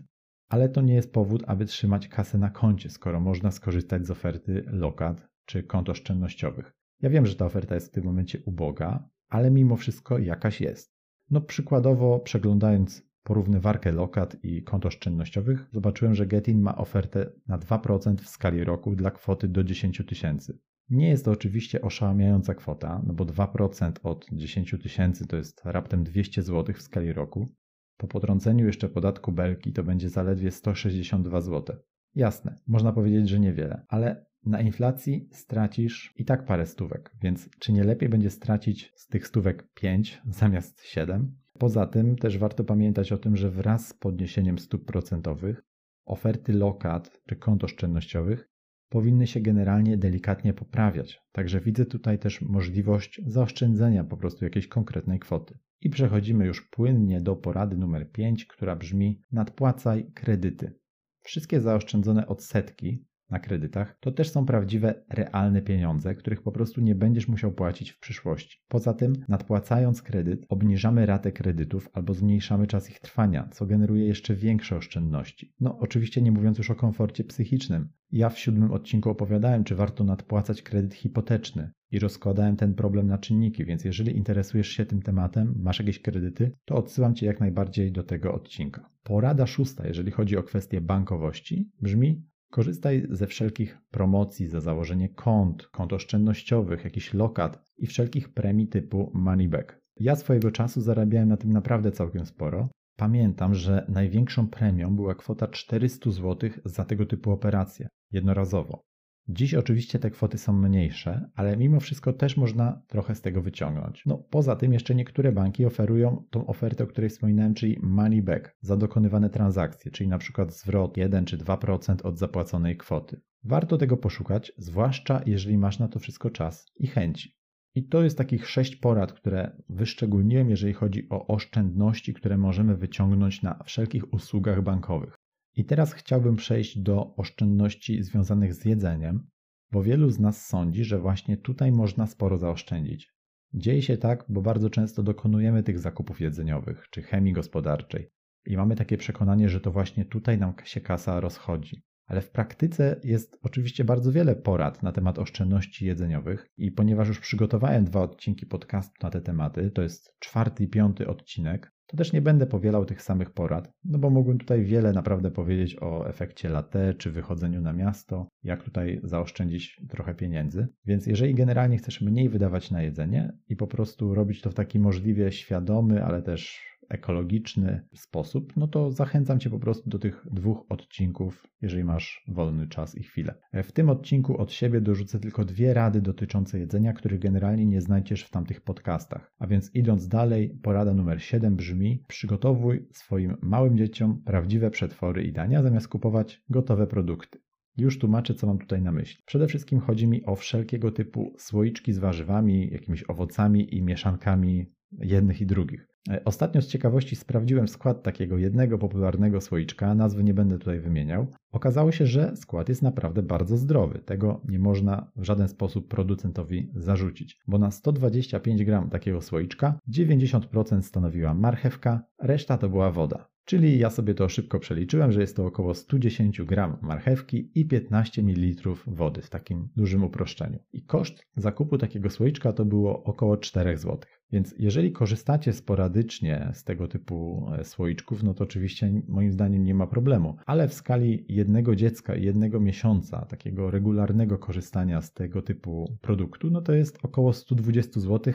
ale 0.49 0.69
to 0.69 0.83
nie 0.83 0.95
jest 0.95 1.13
powód, 1.13 1.43
aby 1.47 1.65
trzymać 1.65 2.09
kasę 2.09 2.39
na 2.39 2.51
koncie, 2.51 2.91
skoro 2.91 3.21
można 3.21 3.51
skorzystać 3.51 4.07
z 4.07 4.11
oferty 4.11 4.65
lokat 4.67 5.29
czy 5.47 5.63
kont 5.63 5.89
oszczędnościowych. 5.89 6.73
Ja 7.03 7.11
wiem, 7.11 7.27
że 7.27 7.35
ta 7.35 7.47
oferta 7.47 7.75
jest 7.75 7.89
w 7.89 7.91
tym 7.91 8.05
momencie 8.05 8.39
uboga, 8.47 9.09
ale 9.29 9.51
mimo 9.51 9.77
wszystko 9.77 10.19
jakaś 10.19 10.61
jest. 10.61 10.95
No 11.31 11.41
przykładowo 11.41 12.19
przeglądając 12.19 13.03
porównywarkę 13.23 13.93
lokat 13.93 14.37
i 14.43 14.63
kont 14.63 14.87
oszczędnościowych, 14.87 15.69
zobaczyłem, 15.73 16.15
że 16.15 16.27
Getin 16.27 16.61
ma 16.61 16.77
ofertę 16.77 17.33
na 17.47 17.59
2% 17.59 18.17
w 18.17 18.29
skali 18.29 18.65
roku 18.65 18.97
dla 18.97 19.11
kwoty 19.11 19.49
do 19.49 19.65
10 19.65 20.03
tysięcy. 20.09 20.59
Nie 20.91 21.09
jest 21.09 21.25
to 21.25 21.31
oczywiście 21.31 21.83
oszałamiająca 21.83 22.55
kwota, 22.55 23.03
no 23.07 23.15
bo 23.15 23.25
2% 23.25 23.93
od 24.03 24.27
10 24.33 24.75
tysięcy 24.83 25.27
to 25.27 25.37
jest 25.37 25.61
raptem 25.65 26.05
200 26.05 26.43
zł 26.43 26.75
w 26.75 26.83
skali 26.83 27.13
roku. 27.13 27.49
Po 27.97 28.09
potrąceniu 28.09 28.67
jeszcze 28.67 28.89
podatku 28.89 29.33
belki 29.33 29.73
to 29.73 29.83
będzie 29.83 30.09
zaledwie 30.09 30.51
162 30.51 31.41
zł. 31.41 31.77
Jasne, 32.15 32.57
można 32.67 32.93
powiedzieć, 32.93 33.29
że 33.29 33.41
niewiele, 33.41 33.85
ale 33.89 34.27
Na 34.47 34.61
inflacji 34.61 35.29
stracisz 35.33 36.15
i 36.17 36.25
tak 36.25 36.45
parę 36.45 36.67
stówek, 36.67 37.11
więc 37.23 37.51
czy 37.59 37.73
nie 37.73 37.85
lepiej 37.85 38.09
będzie 38.09 38.31
stracić 38.31 38.93
z 38.97 39.07
tych 39.07 39.27
stówek 39.27 39.69
5 39.75 40.23
zamiast 40.27 40.85
7? 40.85 41.37
Poza 41.59 41.87
tym 41.87 42.17
też 42.17 42.39
warto 42.39 42.65
pamiętać 42.65 43.13
o 43.13 43.19
tym, 43.19 43.37
że 43.37 43.51
wraz 43.51 43.89
z 43.89 43.95
podniesieniem 43.95 44.59
stóp 44.59 44.85
procentowych 44.85 45.65
oferty 46.05 46.53
lokat 46.53 47.21
czy 47.27 47.37
kont 47.37 47.65
oszczędnościowych 47.65 48.51
powinny 48.89 49.27
się 49.27 49.41
generalnie 49.41 49.97
delikatnie 49.97 50.55
poprawiać. 50.55 51.21
Także 51.33 51.61
widzę 51.61 51.87
tutaj 51.87 52.19
też 52.19 52.41
możliwość 52.41 53.21
zaoszczędzenia 53.27 54.05
po 54.05 54.17
prostu 54.17 54.45
jakiejś 54.45 54.69
konkretnej 54.69 55.19
kwoty. 55.19 55.59
I 55.81 55.91
przechodzimy 55.91 56.47
już 56.47 56.69
płynnie 56.69 57.21
do 57.21 57.37
porady 57.37 57.77
numer 57.77 58.11
5, 58.11 58.47
która 58.47 58.77
brzmi: 58.77 59.21
nadpłacaj 59.33 60.11
kredyty. 60.15 60.79
Wszystkie 61.21 61.61
zaoszczędzone 61.61 62.27
odsetki 62.27 63.05
na 63.31 63.39
kredytach, 63.39 63.97
to 64.01 64.13
też 64.13 64.31
są 64.31 64.47
prawdziwe, 64.47 64.95
realne 65.09 65.63
pieniądze, 65.63 66.15
których 66.15 66.43
po 66.43 66.53
prostu 66.53 66.81
nie 66.81 66.95
będziesz 66.95 67.29
musiał 67.29 67.53
płacić 67.53 67.91
w 67.91 67.99
przyszłości. 67.99 68.59
Poza 68.69 68.95
tym, 68.95 69.13
nadpłacając 69.29 70.03
kredyt, 70.03 70.47
obniżamy 70.49 71.07
ratę 71.07 71.33
kredytów 71.33 71.89
albo 71.93 72.15
zmniejszamy 72.15 72.67
czas 72.67 72.91
ich 72.91 73.01
trwania, 73.01 73.49
co 73.53 73.67
generuje 73.67 74.07
jeszcze 74.07 74.35
większe 74.35 74.77
oszczędności. 74.77 75.55
No, 75.61 75.79
oczywiście 75.79 76.23
nie 76.23 76.33
mówiąc 76.33 76.59
już 76.59 76.71
o 76.71 76.75
komforcie 76.75 77.25
psychicznym. 77.25 77.89
Ja 78.11 78.29
w 78.29 78.39
siódmym 78.39 78.73
odcinku 78.73 79.11
opowiadałem, 79.11 79.65
czy 79.65 79.75
warto 79.75 80.05
nadpłacać 80.05 80.63
kredyt 80.63 80.95
hipoteczny 80.95 81.71
i 81.91 81.99
rozkładałem 81.99 82.57
ten 82.57 82.75
problem 82.75 83.07
na 83.07 83.19
czynniki, 83.19 83.65
więc 83.65 83.85
jeżeli 83.85 84.17
interesujesz 84.17 84.69
się 84.69 84.87
tym 84.87 85.03
tematem, 85.03 85.55
masz 85.59 85.79
jakieś 85.79 86.03
kredyty, 86.03 86.57
to 86.65 86.77
odsyłam 86.77 87.15
Cię 87.15 87.27
jak 87.27 87.41
najbardziej 87.41 87.93
do 87.93 88.03
tego 88.03 88.35
odcinka. 88.35 88.91
Porada 89.03 89.47
szósta, 89.47 89.87
jeżeli 89.87 90.11
chodzi 90.11 90.37
o 90.37 90.43
kwestię 90.43 90.81
bankowości, 90.81 91.71
brzmi 91.81 92.23
Korzystaj 92.55 93.07
ze 93.11 93.27
wszelkich 93.27 93.79
promocji 93.91 94.47
za 94.47 94.61
założenie 94.61 95.09
kont, 95.09 95.67
kont 95.67 95.93
oszczędnościowych, 95.93 96.85
jakichś 96.85 97.15
lokat 97.15 97.65
i 97.79 97.87
wszelkich 97.87 98.35
premii 98.35 98.69
typu 98.69 99.11
moneyback. 99.15 99.81
Ja 99.97 100.17
swojego 100.17 100.51
czasu 100.51 100.81
zarabiałem 100.81 101.29
na 101.29 101.37
tym 101.37 101.53
naprawdę 101.53 101.93
całkiem 101.93 102.27
sporo. 102.27 102.69
Pamiętam, 102.97 103.55
że 103.55 103.87
największą 103.89 104.49
premią 104.49 104.97
była 104.97 105.15
kwota 105.15 105.49
400 105.49 106.11
zł 106.11 106.51
za 106.65 106.85
tego 106.85 107.07
typu 107.07 107.31
operacje, 107.31 107.89
jednorazowo. 108.13 108.83
Dziś 109.29 109.55
oczywiście 109.55 109.99
te 109.99 110.11
kwoty 110.11 110.39
są 110.39 110.53
mniejsze, 110.53 111.31
ale 111.35 111.57
mimo 111.57 111.81
wszystko 111.81 112.13
też 112.13 112.37
można 112.37 112.83
trochę 112.89 113.15
z 113.15 113.21
tego 113.21 113.43
wyciągnąć. 113.43 114.07
No 114.07 114.19
poza 114.19 114.57
tym 114.57 114.73
jeszcze 114.73 114.95
niektóre 114.95 115.33
banki 115.33 115.67
oferują 115.67 116.25
tą 116.31 116.47
ofertę, 116.47 116.85
o 116.85 116.87
której 116.87 117.11
wspominałem, 117.11 117.55
czyli 117.55 117.79
money 117.83 118.23
back 118.23 118.57
za 118.61 118.77
dokonywane 118.77 119.31
transakcje, 119.31 119.91
czyli 119.91 120.09
na 120.09 120.19
przykład 120.19 120.55
zwrot 120.55 120.97
1 120.97 121.25
czy 121.25 121.39
2% 121.39 122.07
od 122.07 122.19
zapłaconej 122.19 122.77
kwoty. 122.77 123.21
Warto 123.45 123.79
tego 123.79 123.97
poszukać, 123.97 124.53
zwłaszcza 124.57 125.21
jeżeli 125.27 125.59
masz 125.59 125.79
na 125.79 125.89
to 125.89 125.99
wszystko 125.99 126.31
czas 126.31 126.67
i 126.77 126.87
chęci. 126.87 127.37
I 127.75 127.89
to 127.89 128.03
jest 128.03 128.19
takich 128.19 128.49
sześć 128.49 128.77
porad, 128.77 129.13
które 129.13 129.57
wyszczególniłem, 129.69 130.51
jeżeli 130.51 130.73
chodzi 130.73 131.09
o 131.11 131.27
oszczędności, 131.27 132.15
które 132.15 132.39
możemy 132.39 132.77
wyciągnąć 132.77 133.43
na 133.43 133.63
wszelkich 133.65 134.15
usługach 134.15 134.63
bankowych. 134.63 135.24
I 135.57 135.65
teraz 135.65 135.93
chciałbym 135.93 136.37
przejść 136.37 136.79
do 136.79 137.15
oszczędności 137.17 138.03
związanych 138.03 138.55
z 138.55 138.65
jedzeniem, 138.65 139.27
bo 139.73 139.83
wielu 139.83 140.11
z 140.11 140.21
nas 140.21 140.47
sądzi, 140.47 140.85
że 140.85 140.99
właśnie 140.99 141.37
tutaj 141.37 141.73
można 141.73 142.07
sporo 142.07 142.39
zaoszczędzić. 142.39 143.15
Dzieje 143.55 143.83
się 143.83 143.97
tak, 143.97 144.25
bo 144.29 144.43
bardzo 144.43 144.71
często 144.71 145.03
dokonujemy 145.03 145.63
tych 145.63 145.79
zakupów 145.79 146.21
jedzeniowych 146.21 146.87
czy 146.91 147.03
chemii 147.03 147.33
gospodarczej 147.33 148.11
i 148.47 148.57
mamy 148.57 148.77
takie 148.77 148.97
przekonanie, 148.97 149.49
że 149.49 149.61
to 149.61 149.71
właśnie 149.71 150.05
tutaj 150.05 150.39
nam 150.39 150.55
się 150.65 150.81
kasa 150.81 151.21
rozchodzi. 151.21 151.83
Ale 152.07 152.21
w 152.21 152.31
praktyce 152.31 153.01
jest 153.05 153.39
oczywiście 153.43 153.85
bardzo 153.85 154.13
wiele 154.13 154.37
porad 154.37 154.83
na 154.83 154.93
temat 154.93 155.19
oszczędności 155.19 155.87
jedzeniowych 155.87 156.47
i 156.57 156.73
ponieważ 156.73 157.09
już 157.09 157.21
przygotowałem 157.21 157.85
dwa 157.85 158.03
odcinki 158.03 158.47
podcastu 158.47 158.95
na 159.03 159.11
te 159.11 159.21
tematy, 159.21 159.71
to 159.71 159.83
jest 159.83 160.17
czwarty 160.19 160.65
i 160.65 160.69
piąty 160.69 161.09
odcinek, 161.09 161.74
to 161.87 161.97
też 161.97 162.13
nie 162.13 162.23
będę 162.23 162.47
powielał 162.47 162.85
tych 162.85 163.03
samych 163.03 163.31
porad, 163.31 163.73
no 163.85 163.99
bo 163.99 164.11
mógłbym 164.11 164.39
tutaj 164.39 164.65
wiele 164.65 164.93
naprawdę 164.93 165.31
powiedzieć 165.31 165.83
o 165.83 166.09
efekcie 166.09 166.49
latte 166.49 166.95
czy 166.95 167.11
wychodzeniu 167.11 167.61
na 167.61 167.73
miasto, 167.73 168.29
jak 168.43 168.63
tutaj 168.63 169.01
zaoszczędzić 169.05 169.81
trochę 169.89 170.15
pieniędzy. 170.15 170.69
Więc 170.87 171.07
jeżeli 171.07 171.35
generalnie 171.35 171.79
chcesz 171.79 172.01
mniej 172.01 172.29
wydawać 172.29 172.71
na 172.71 172.83
jedzenie 172.83 173.33
i 173.49 173.57
po 173.57 173.67
prostu 173.67 174.15
robić 174.15 174.41
to 174.41 174.51
w 174.51 174.55
taki 174.55 174.79
możliwie 174.79 175.33
świadomy, 175.33 176.05
ale 176.05 176.23
też 176.23 176.74
ekologiczny 176.89 177.87
sposób, 177.95 178.53
no 178.57 178.69
to 178.69 178.91
zachęcam 178.91 179.41
Cię 179.41 179.51
po 179.51 179.59
prostu 179.59 179.91
do 179.91 179.99
tych 179.99 180.27
dwóch 180.31 180.67
odcinków, 180.69 181.47
jeżeli 181.63 181.85
masz 181.85 182.25
wolny 182.29 182.69
czas 182.69 182.95
i 182.95 183.03
chwilę. 183.03 183.35
W 183.65 183.73
tym 183.73 183.91
odcinku 183.91 184.39
od 184.39 184.53
siebie 184.53 184.81
dorzucę 184.81 185.21
tylko 185.21 185.45
dwie 185.45 185.75
rady 185.75 186.01
dotyczące 186.01 186.59
jedzenia, 186.59 186.93
których 186.93 187.21
generalnie 187.21 187.67
nie 187.67 187.81
znajdziesz 187.81 188.25
w 188.25 188.31
tamtych 188.31 188.61
podcastach. 188.61 189.33
A 189.39 189.47
więc 189.47 189.75
idąc 189.75 190.09
dalej, 190.09 190.59
porada 190.63 190.95
numer 190.95 191.23
7 191.23 191.57
brzmi: 191.57 192.05
przygotowuj 192.09 192.89
swoim 192.93 193.37
małym 193.43 193.77
dzieciom 193.77 194.23
prawdziwe 194.25 194.71
przetwory 194.71 195.25
i 195.25 195.33
dania, 195.33 195.63
zamiast 195.63 195.89
kupować 195.89 196.43
gotowe 196.49 196.87
produkty. 196.87 197.39
Już 197.77 197.99
tłumaczę, 197.99 198.35
co 198.35 198.47
mam 198.47 198.59
tutaj 198.59 198.83
na 198.83 198.93
myśli. 198.93 199.23
Przede 199.27 199.47
wszystkim 199.47 199.81
chodzi 199.81 200.07
mi 200.07 200.25
o 200.25 200.37
wszelkiego 200.37 200.93
typu 200.93 201.35
słoiczki 201.39 201.93
z 201.93 201.99
warzywami, 201.99 202.71
jakimiś 202.73 203.11
owocami 203.11 203.75
i 203.75 203.83
mieszankami 203.83 204.67
jednych 204.93 205.41
i 205.41 205.47
drugich. 205.47 205.94
E, 206.11 206.25
ostatnio 206.25 206.63
z 206.63 206.67
ciekawości 206.67 207.17
sprawdziłem 207.17 207.69
skład 207.69 208.03
takiego 208.03 208.39
jednego 208.39 208.79
popularnego 208.79 209.41
słoiczka, 209.41 209.95
nazwy 209.95 210.25
nie 210.25 210.35
będę 210.35 210.59
tutaj 210.59 210.81
wymieniał. 210.81 211.27
Okazało 211.53 211.93
się, 211.93 212.07
że 212.07 212.37
skład 212.37 212.69
jest 212.69 212.83
naprawdę 212.83 213.23
bardzo 213.23 213.57
zdrowy. 213.57 213.99
Tego 213.99 214.41
nie 214.49 214.59
można 214.59 215.11
w 215.17 215.25
żaden 215.25 215.49
sposób 215.49 215.89
producentowi 215.89 216.71
zarzucić, 216.75 217.39
bo 217.47 217.59
na 217.59 217.71
125 217.71 218.65
gram 218.65 218.91
takiego 218.91 219.21
słoiczka 219.21 219.79
90% 219.91 220.83
stanowiła 220.83 221.35
marchewka, 221.35 222.03
reszta 222.19 222.59
to 222.59 222.69
była 222.69 222.91
woda. 222.91 223.34
Czyli 223.45 223.79
ja 223.79 223.91
sobie 223.91 224.15
to 224.15 224.29
szybko 224.29 224.59
przeliczyłem, 224.59 225.13
że 225.13 225.21
jest 225.21 225.37
to 225.37 225.47
około 225.47 225.75
110 225.75 226.43
gram 226.43 226.77
marchewki 226.83 227.51
i 227.55 227.67
15 227.67 228.23
ml 228.23 228.71
wody 228.87 229.23
w 229.23 229.31
takim 229.31 229.69
dużym 229.77 230.05
uproszczeniu. 230.05 230.59
I 230.73 230.83
koszt 230.83 231.27
zakupu 231.37 231.79
takiego 231.79 232.11
słoiczka 232.11 232.53
to 232.53 232.65
było 232.65 233.05
około 233.05 233.37
4 233.37 233.77
zł. 233.77 233.99
Więc 234.33 234.55
jeżeli 234.59 234.93
korzystacie 234.93 235.53
sporadycznie 235.53 236.51
z 236.55 236.65
tego 236.65 236.89
typu 236.89 237.47
e, 237.59 237.65
słoiczków, 237.65 238.23
no 238.23 238.35
to 238.35 238.45
oczywiście 238.45 239.03
moim 239.09 239.33
zdaniem 239.33 239.65
nie 239.65 239.75
ma 239.75 239.87
problemu. 239.87 240.37
Ale 240.47 240.69
w 240.69 240.75
skali 240.75 241.25
jednego 241.29 241.77
dziecka 241.77 242.15
i 242.15 242.25
jednego 242.25 242.61
miesiąca 242.61 243.27
takiego 243.27 243.71
regularnego 243.71 244.39
korzystania 244.39 245.03
z 245.03 245.13
tego 245.13 245.43
typu 245.43 245.99
produktu, 246.01 246.51
no 246.51 246.63
to 246.63 246.73
jest 246.73 246.99
około 247.03 247.33
120 247.33 248.01
zł 248.01 248.35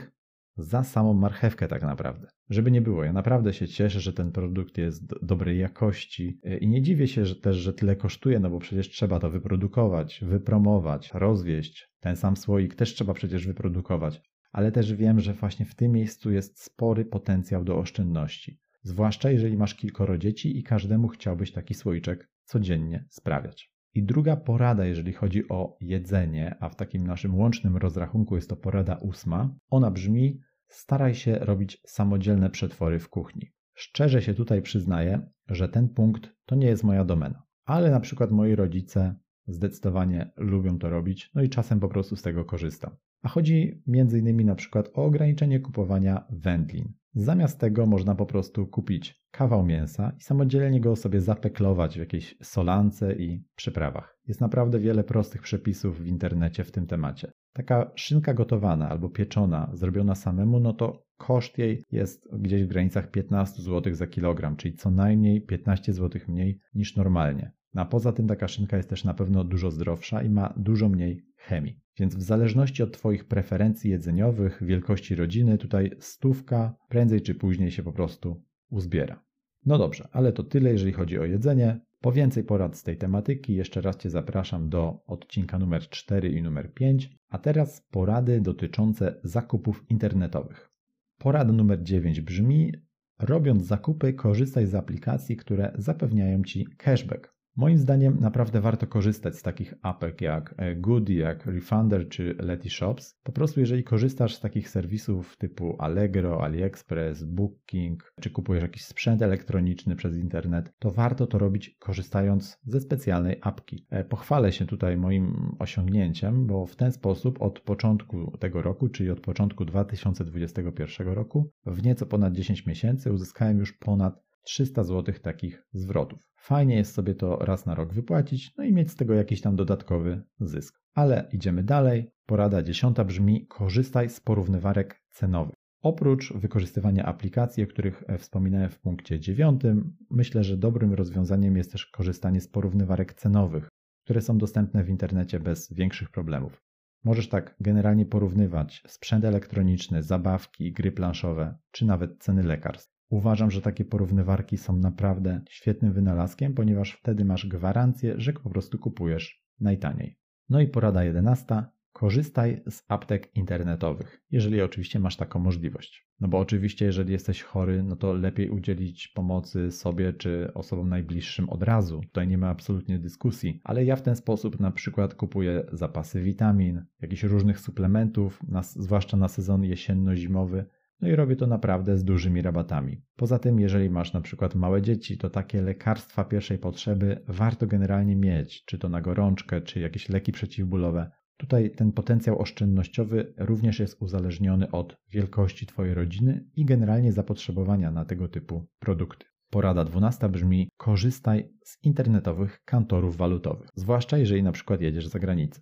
za 0.63 0.83
samą 0.83 1.13
marchewkę 1.13 1.67
tak 1.67 1.81
naprawdę. 1.81 2.27
Żeby 2.49 2.71
nie 2.71 2.81
było, 2.81 3.03
ja 3.03 3.13
naprawdę 3.13 3.53
się 3.53 3.67
cieszę, 3.67 3.99
że 3.99 4.13
ten 4.13 4.31
produkt 4.31 4.77
jest 4.77 5.07
do 5.07 5.19
dobrej 5.21 5.59
jakości 5.59 6.39
e, 6.43 6.57
i 6.57 6.67
nie 6.67 6.81
dziwię 6.81 7.07
się 7.07 7.25
że 7.25 7.35
też, 7.35 7.57
że 7.57 7.73
tyle 7.73 7.95
kosztuje, 7.95 8.39
no 8.39 8.49
bo 8.49 8.59
przecież 8.59 8.89
trzeba 8.89 9.19
to 9.19 9.29
wyprodukować, 9.29 10.19
wypromować, 10.23 11.11
rozwieść. 11.13 11.89
Ten 11.99 12.15
sam 12.15 12.37
słoik 12.37 12.75
też 12.75 12.93
trzeba 12.93 13.13
przecież 13.13 13.47
wyprodukować. 13.47 14.21
Ale 14.51 14.71
też 14.71 14.93
wiem, 14.93 15.19
że 15.19 15.33
właśnie 15.33 15.65
w 15.65 15.75
tym 15.75 15.91
miejscu 15.91 16.31
jest 16.31 16.63
spory 16.63 17.05
potencjał 17.05 17.63
do 17.63 17.77
oszczędności. 17.77 18.59
Zwłaszcza 18.81 19.31
jeżeli 19.31 19.57
masz 19.57 19.75
kilkoro 19.75 20.17
dzieci 20.17 20.59
i 20.59 20.63
każdemu 20.63 21.07
chciałbyś 21.07 21.51
taki 21.51 21.73
słoiczek 21.73 22.29
codziennie 22.43 23.05
sprawiać. 23.09 23.71
I 23.93 24.03
druga 24.03 24.35
porada, 24.35 24.85
jeżeli 24.85 25.13
chodzi 25.13 25.49
o 25.49 25.77
jedzenie, 25.81 26.55
a 26.59 26.69
w 26.69 26.75
takim 26.75 27.07
naszym 27.07 27.35
łącznym 27.35 27.77
rozrachunku 27.77 28.35
jest 28.35 28.49
to 28.49 28.55
porada 28.55 28.95
ósma, 28.95 29.55
ona 29.69 29.91
brzmi: 29.91 30.39
staraj 30.69 31.15
się 31.15 31.35
robić 31.35 31.81
samodzielne 31.85 32.49
przetwory 32.49 32.99
w 32.99 33.09
kuchni. 33.09 33.51
Szczerze 33.73 34.21
się 34.21 34.33
tutaj 34.33 34.61
przyznaję, 34.61 35.29
że 35.47 35.69
ten 35.69 35.89
punkt 35.89 36.35
to 36.45 36.55
nie 36.55 36.67
jest 36.67 36.83
moja 36.83 37.05
domena, 37.05 37.43
ale 37.65 37.91
na 37.91 37.99
przykład 37.99 38.31
moi 38.31 38.55
rodzice 38.55 39.15
zdecydowanie 39.47 40.31
lubią 40.38 40.77
to 40.79 40.89
robić, 40.89 41.31
no 41.35 41.41
i 41.41 41.49
czasem 41.49 41.79
po 41.79 41.89
prostu 41.89 42.15
z 42.15 42.21
tego 42.21 42.45
korzystam. 42.45 42.95
A 43.21 43.29
chodzi 43.29 43.83
m.in. 43.88 44.45
na 44.45 44.55
przykład 44.55 44.89
o 44.93 45.05
ograniczenie 45.05 45.59
kupowania 45.59 46.25
wędlin. 46.29 46.93
Zamiast 47.13 47.59
tego 47.59 47.85
można 47.85 48.15
po 48.15 48.25
prostu 48.25 48.67
kupić 48.67 49.23
kawał 49.31 49.65
mięsa 49.65 50.11
i 50.17 50.21
samodzielnie 50.21 50.81
go 50.81 50.95
sobie 50.95 51.21
zapeklować 51.21 51.95
w 51.95 51.99
jakiejś 51.99 52.38
solance 52.41 53.15
i 53.15 53.43
przyprawach. 53.55 54.19
Jest 54.27 54.41
naprawdę 54.41 54.79
wiele 54.79 55.03
prostych 55.03 55.41
przepisów 55.41 55.99
w 55.99 56.07
internecie 56.07 56.63
w 56.63 56.71
tym 56.71 56.88
temacie. 56.88 57.31
Taka 57.59 57.91
szynka 57.95 58.33
gotowana 58.33 58.89
albo 58.89 59.09
pieczona, 59.09 59.69
zrobiona 59.73 60.15
samemu, 60.15 60.59
no 60.59 60.73
to 60.73 61.05
koszt 61.17 61.57
jej 61.57 61.83
jest 61.91 62.27
gdzieś 62.33 62.63
w 62.63 62.67
granicach 62.67 63.11
15 63.11 63.61
zł 63.61 63.95
za 63.95 64.07
kilogram, 64.07 64.55
czyli 64.55 64.75
co 64.75 64.91
najmniej 64.91 65.41
15 65.41 65.93
zł 65.93 66.21
mniej 66.27 66.59
niż 66.73 66.95
normalnie. 66.95 67.51
No 67.73 67.81
a 67.81 67.85
poza 67.85 68.13
tym 68.13 68.27
taka 68.27 68.47
szynka 68.47 68.77
jest 68.77 68.89
też 68.89 69.03
na 69.03 69.13
pewno 69.13 69.43
dużo 69.43 69.71
zdrowsza 69.71 70.23
i 70.23 70.29
ma 70.29 70.53
dużo 70.57 70.89
mniej 70.89 71.25
chemii. 71.35 71.79
Więc 71.99 72.15
w 72.15 72.21
zależności 72.21 72.83
od 72.83 72.93
Twoich 72.93 73.27
preferencji 73.27 73.91
jedzeniowych, 73.91 74.63
wielkości 74.63 75.15
rodziny, 75.15 75.57
tutaj 75.57 75.91
stówka 75.99 76.75
prędzej 76.89 77.21
czy 77.21 77.35
później 77.35 77.71
się 77.71 77.83
po 77.83 77.93
prostu 77.93 78.43
uzbiera. 78.69 79.23
No 79.65 79.77
dobrze, 79.77 80.07
ale 80.11 80.33
to 80.33 80.43
tyle, 80.43 80.71
jeżeli 80.71 80.93
chodzi 80.93 81.19
o 81.19 81.25
jedzenie. 81.25 81.79
Po 82.01 82.11
więcej 82.11 82.43
porad 82.43 82.77
z 82.77 82.83
tej 82.83 82.97
tematyki 82.97 83.55
jeszcze 83.55 83.81
raz 83.81 83.97
Cię 83.97 84.09
zapraszam 84.09 84.69
do 84.69 85.03
odcinka 85.05 85.59
numer 85.59 85.89
4 85.89 86.29
i 86.29 86.41
numer 86.41 86.73
5, 86.73 87.18
a 87.29 87.38
teraz 87.38 87.81
porady 87.91 88.41
dotyczące 88.41 89.19
zakupów 89.24 89.86
internetowych. 89.89 90.71
Porada 91.17 91.53
numer 91.53 91.83
9 91.83 92.21
brzmi: 92.21 92.74
robiąc 93.19 93.65
zakupy, 93.65 94.13
korzystaj 94.13 94.67
z 94.67 94.75
aplikacji, 94.75 95.38
które 95.38 95.71
zapewniają 95.75 96.43
Ci 96.43 96.67
cashback. 96.77 97.38
Moim 97.59 97.77
zdaniem 97.77 98.19
naprawdę 98.19 98.61
warto 98.61 98.87
korzystać 98.87 99.35
z 99.35 99.41
takich 99.41 99.73
apek 99.81 100.21
jak 100.21 100.55
e, 100.57 100.75
Goody, 100.75 101.13
jak 101.13 101.45
Refunder 101.45 102.09
czy 102.09 102.35
Letyshops. 102.39 103.19
Po 103.23 103.31
prostu 103.31 103.59
jeżeli 103.59 103.83
korzystasz 103.83 104.35
z 104.35 104.39
takich 104.39 104.69
serwisów 104.69 105.37
typu 105.37 105.75
Allegro, 105.79 106.43
AliExpress, 106.43 107.23
Booking, 107.23 108.13
czy 108.21 108.29
kupujesz 108.29 108.61
jakiś 108.61 108.85
sprzęt 108.85 109.21
elektroniczny 109.21 109.95
przez 109.95 110.17
internet, 110.17 110.73
to 110.79 110.91
warto 110.91 111.27
to 111.27 111.37
robić 111.37 111.75
korzystając 111.79 112.59
ze 112.65 112.79
specjalnej 112.79 113.37
apki. 113.41 113.85
E, 113.89 114.03
pochwalę 114.03 114.51
się 114.51 114.65
tutaj 114.65 114.97
moim 114.97 115.55
osiągnięciem, 115.59 116.47
bo 116.47 116.65
w 116.65 116.75
ten 116.75 116.91
sposób 116.91 117.41
od 117.41 117.59
początku 117.59 118.37
tego 118.37 118.61
roku, 118.61 118.89
czyli 118.89 119.09
od 119.09 119.19
początku 119.19 119.65
2021 119.65 121.07
roku, 121.07 121.51
w 121.65 121.83
nieco 121.83 122.05
ponad 122.05 122.33
10 122.33 122.65
miesięcy 122.65 123.13
uzyskałem 123.13 123.57
już 123.57 123.73
ponad 123.73 124.28
300 124.43 124.84
zł 124.84 125.15
takich 125.22 125.67
zwrotów. 125.74 126.19
Fajnie 126.36 126.75
jest 126.75 126.93
sobie 126.93 127.15
to 127.15 127.36
raz 127.38 127.65
na 127.65 127.75
rok 127.75 127.93
wypłacić, 127.93 128.53
no 128.58 128.63
i 128.63 128.74
mieć 128.74 128.91
z 128.91 128.96
tego 128.96 129.13
jakiś 129.13 129.41
tam 129.41 129.55
dodatkowy 129.55 130.24
zysk. 130.39 130.79
Ale 130.93 131.29
idziemy 131.31 131.63
dalej. 131.63 132.12
Porada 132.25 132.63
dziesiąta 132.63 133.05
brzmi: 133.05 133.48
korzystaj 133.48 134.10
z 134.10 134.19
porównywarek 134.19 135.01
cenowych. 135.10 135.55
Oprócz 135.81 136.34
wykorzystywania 136.34 137.05
aplikacji, 137.05 137.63
o 137.63 137.67
których 137.67 138.03
e, 138.08 138.17
wspominałem 138.17 138.69
w 138.69 138.79
punkcie 138.79 139.19
dziewiątym, 139.19 139.98
myślę, 140.10 140.43
że 140.43 140.58
dobrym 140.58 140.93
rozwiązaniem 140.93 141.58
jest 141.58 141.72
też 141.72 141.86
korzystanie 141.86 142.41
z 142.41 142.48
porównywarek 142.48 143.13
cenowych, 143.13 143.69
które 144.03 144.22
są 144.22 144.38
dostępne 144.38 144.84
w 144.84 144.89
internecie 144.89 145.39
bez 145.39 145.74
większych 145.74 146.10
problemów. 146.10 146.62
Możesz 147.03 147.29
tak 147.29 147.55
generalnie 147.60 148.05
porównywać 148.05 148.84
sprzęt 148.88 149.25
elektroniczny, 149.25 150.03
zabawki, 150.03 150.72
gry 150.72 150.91
planszowe, 150.91 151.58
czy 151.72 151.86
nawet 151.86 152.24
ceny 152.24 152.43
lekarstw. 152.43 152.99
Uważam, 153.09 153.51
że 153.51 153.61
takie 153.61 153.85
porównywarki 153.85 154.57
są 154.57 154.77
naprawdę 154.77 155.41
świetnym 155.49 155.93
wynalazkiem, 155.93 156.53
ponieważ 156.53 156.91
wtedy 156.93 157.25
masz 157.25 157.47
gwarancję, 157.47 158.13
że 158.17 158.33
po 158.33 158.49
prostu 158.49 158.77
kupujesz 158.77 159.43
najtaniej. 159.59 160.17
No 160.49 160.61
i 160.61 160.67
porada 160.67 161.03
11. 161.03 161.63
Korzystaj 161.91 162.61
z 162.69 162.83
aptek 162.87 163.35
internetowych, 163.35 164.21
jeżeli 164.31 164.61
oczywiście 164.61 164.99
masz 164.99 165.17
taką 165.17 165.39
możliwość. 165.39 166.09
No 166.19 166.27
bo 166.27 166.39
oczywiście, 166.39 166.85
jeżeli 166.85 167.11
jesteś 167.11 167.43
chory, 167.43 167.83
no 167.83 167.95
to 167.95 168.13
lepiej 168.13 168.49
udzielić 168.49 169.07
pomocy 169.07 169.71
sobie 169.71 170.13
czy 170.13 170.53
osobom 170.53 170.89
najbliższym 170.89 171.49
od 171.49 171.63
razu. 171.63 172.01
Tutaj 172.01 172.27
nie 172.27 172.37
ma 172.37 172.49
absolutnie 172.49 172.99
dyskusji, 172.99 173.61
ale 173.63 173.85
ja 173.85 173.95
w 173.95 174.01
ten 174.01 174.15
sposób 174.15 174.59
na 174.59 174.71
przykład 174.71 175.13
kupuję 175.13 175.63
zapasy 175.71 176.21
witamin, 176.21 176.85
jakichś 177.01 177.23
różnych 177.23 177.59
suplementów, 177.59 178.43
na, 178.47 178.63
zwłaszcza 178.63 179.17
na 179.17 179.27
sezon 179.27 179.61
jesienno-zimowy, 179.61 180.65
no 181.01 181.08
i 181.08 181.15
robię 181.15 181.36
to 181.36 181.48
naprawdę 181.48 181.98
z 181.98 182.03
dużymi 182.03 182.41
rabatami. 182.41 183.01
Poza 183.15 183.39
tym, 183.39 183.60
jeżeli 183.60 183.89
masz 183.89 184.13
na 184.13 184.22
przykład 184.22 184.56
małe 184.56 184.82
dzieci, 184.82 185.18
to 185.18 185.29
takie 185.29 185.62
lekarstwa 185.62 186.24
pierwszej 186.24 186.58
potrzeby 186.58 187.24
warto 187.27 187.68
generalnie 187.68 188.15
mieć, 188.15 188.65
czy 188.65 188.77
to 188.77 188.89
na 188.89 189.01
gorączkę, 189.01 189.62
czy 189.62 189.79
jakieś 189.79 190.10
leki 190.10 190.32
przeciwbólowe. 190.32 191.12
Tutaj 191.38 191.72
ten 191.72 191.91
potencjał 191.91 192.39
oszczędnościowy 192.41 193.34
również 193.38 193.79
jest 193.79 194.01
uzależniony 194.01 194.72
od 194.72 194.98
wielkości 195.12 195.65
Twojej 195.65 195.94
rodziny 195.94 196.46
i 196.56 196.65
generalnie 196.65 197.12
zapotrzebowania 197.12 197.91
na 197.91 198.06
tego 198.06 198.27
typu 198.27 198.68
produkty. 198.79 199.25
Porada 199.50 199.86
12 199.86 200.29
brzmi: 200.29 200.70
korzystaj 200.77 201.50
z 201.63 201.84
internetowych 201.84 202.60
kantorów 202.65 203.18
walutowych, 203.18 203.70
zwłaszcza 203.75 204.18
jeżeli 204.18 204.44
na 204.44 204.51
przykład 204.51 204.82
jedziesz 204.82 205.08
za 205.08 205.20
granicę. 205.20 205.62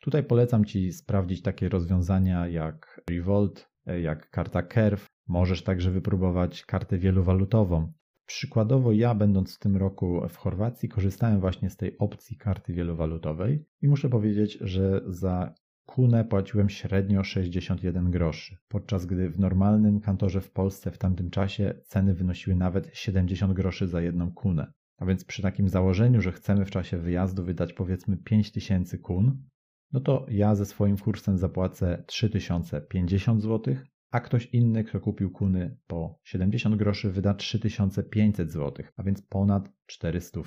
Tutaj 0.00 0.24
polecam 0.24 0.64
Ci 0.64 0.92
sprawdzić 0.92 1.42
takie 1.42 1.68
rozwiązania 1.68 2.48
jak 2.48 3.00
Revolt, 3.10 3.67
jak 4.02 4.30
karta 4.30 4.62
Curve. 4.62 5.06
Możesz 5.28 5.62
także 5.62 5.90
wypróbować 5.90 6.64
kartę 6.64 6.98
wielowalutową. 6.98 7.92
Przykładowo 8.26 8.92
ja, 8.92 9.14
będąc 9.14 9.56
w 9.56 9.58
tym 9.58 9.76
roku 9.76 10.22
w 10.28 10.36
Chorwacji, 10.36 10.88
korzystałem 10.88 11.40
właśnie 11.40 11.70
z 11.70 11.76
tej 11.76 11.98
opcji 11.98 12.36
karty 12.36 12.72
wielowalutowej 12.72 13.64
i 13.82 13.88
muszę 13.88 14.08
powiedzieć, 14.08 14.58
że 14.60 15.00
za 15.06 15.54
kunę 15.86 16.24
płaciłem 16.24 16.68
średnio 16.68 17.24
61 17.24 18.10
groszy, 18.10 18.56
podczas 18.68 19.06
gdy 19.06 19.30
w 19.30 19.38
normalnym 19.38 20.00
kantorze 20.00 20.40
w 20.40 20.50
Polsce 20.50 20.90
w 20.90 20.98
tamtym 20.98 21.30
czasie 21.30 21.74
ceny 21.86 22.14
wynosiły 22.14 22.56
nawet 22.56 22.90
70 22.92 23.52
groszy 23.52 23.86
za 23.86 24.00
jedną 24.00 24.32
kunę. 24.32 24.72
A 24.98 25.06
więc 25.06 25.24
przy 25.24 25.42
takim 25.42 25.68
założeniu, 25.68 26.20
że 26.20 26.32
chcemy 26.32 26.64
w 26.64 26.70
czasie 26.70 26.98
wyjazdu 26.98 27.44
wydać 27.44 27.72
powiedzmy 27.72 28.16
5000 28.16 28.98
kun, 28.98 29.42
no 29.92 30.00
to 30.00 30.26
ja 30.28 30.54
ze 30.54 30.66
swoim 30.66 30.96
kursem 30.96 31.38
zapłacę 31.38 32.04
3050 32.06 33.42
zł, 33.42 33.76
a 34.10 34.20
ktoś 34.20 34.46
inny, 34.46 34.84
kto 34.84 35.00
kupił 35.00 35.30
kuny 35.30 35.78
po 35.86 36.18
70 36.24 36.76
groszy, 36.76 37.10
wyda 37.10 37.34
3500 37.34 38.52
zł, 38.52 38.86
a 38.96 39.02
więc 39.02 39.22
ponad 39.22 39.72
400 39.86 40.40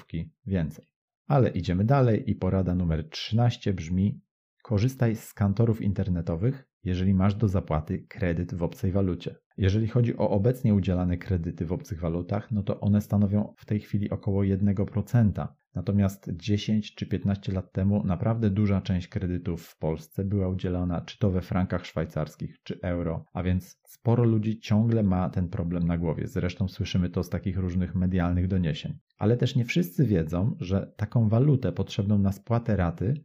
więcej. 0.46 0.86
Ale 1.28 1.50
idziemy 1.50 1.86
dalej 1.86 2.30
i 2.32 2.36
porada 2.36 2.76
numer 2.76 3.10
13 3.10 3.74
brzmi: 3.74 4.22
korzystaj 4.64 5.16
z 5.16 5.34
kantorów 5.34 5.82
internetowych, 5.82 6.68
jeżeli 6.84 7.14
masz 7.14 7.36
do 7.36 7.48
zapłaty 7.48 8.00
kredyt 8.00 8.56
w 8.56 8.64
obcej 8.64 8.92
walucie. 8.92 9.36
Jeżeli 9.58 9.88
chodzi 9.88 10.18
o 10.18 10.30
obecnie 10.30 10.74
udzielane 10.74 11.18
kredyty 11.18 11.66
w 11.66 11.72
obcych 11.72 12.00
walutach, 12.00 12.52
no 12.52 12.64
to 12.64 12.80
one 12.80 13.02
stanowią 13.02 13.54
w 13.58 13.66
tej 13.66 13.80
chwili 13.80 14.10
około 14.10 14.42
1%, 14.42 15.48
Natomiast 15.76 16.30
10 16.34 16.96
czy 16.96 17.06
15 17.06 17.52
lat 17.52 17.72
temu 17.72 18.04
naprawdę 18.06 18.50
duża 18.50 18.82
część 18.82 19.08
kredytów 19.08 19.64
w 19.64 19.78
Polsce 19.78 20.26
była 20.26 20.48
udzielana 20.48 21.02
czy 21.02 21.20
to 21.20 21.32
we 21.32 21.42
frankach 21.42 21.86
szwajcarskich, 21.86 22.64
czy 22.64 22.80
euro, 22.82 23.26
a 23.34 23.44
więc 23.44 23.80
sporo 23.88 24.24
ludzi 24.24 24.60
ciągle 24.60 25.04
ma 25.04 25.30
ten 25.30 25.50
problem 25.50 25.84
na 25.84 25.98
głowie. 25.98 26.28
Zresztą 26.28 26.68
słyszymy 26.68 27.10
to 27.10 27.24
z 27.24 27.30
takich 27.30 27.58
różnych 27.58 27.96
medialnych 27.96 28.48
doniesień. 28.48 28.98
Ale 29.18 29.38
też 29.38 29.56
nie 29.56 29.66
wszyscy 29.66 30.06
wiedzą, 30.06 30.56
że 30.60 30.94
taką 30.98 31.30
walutę 31.30 31.72
potrzebną 31.72 32.18
na 32.18 32.32
spłatę 32.32 32.76
raty 32.76 33.24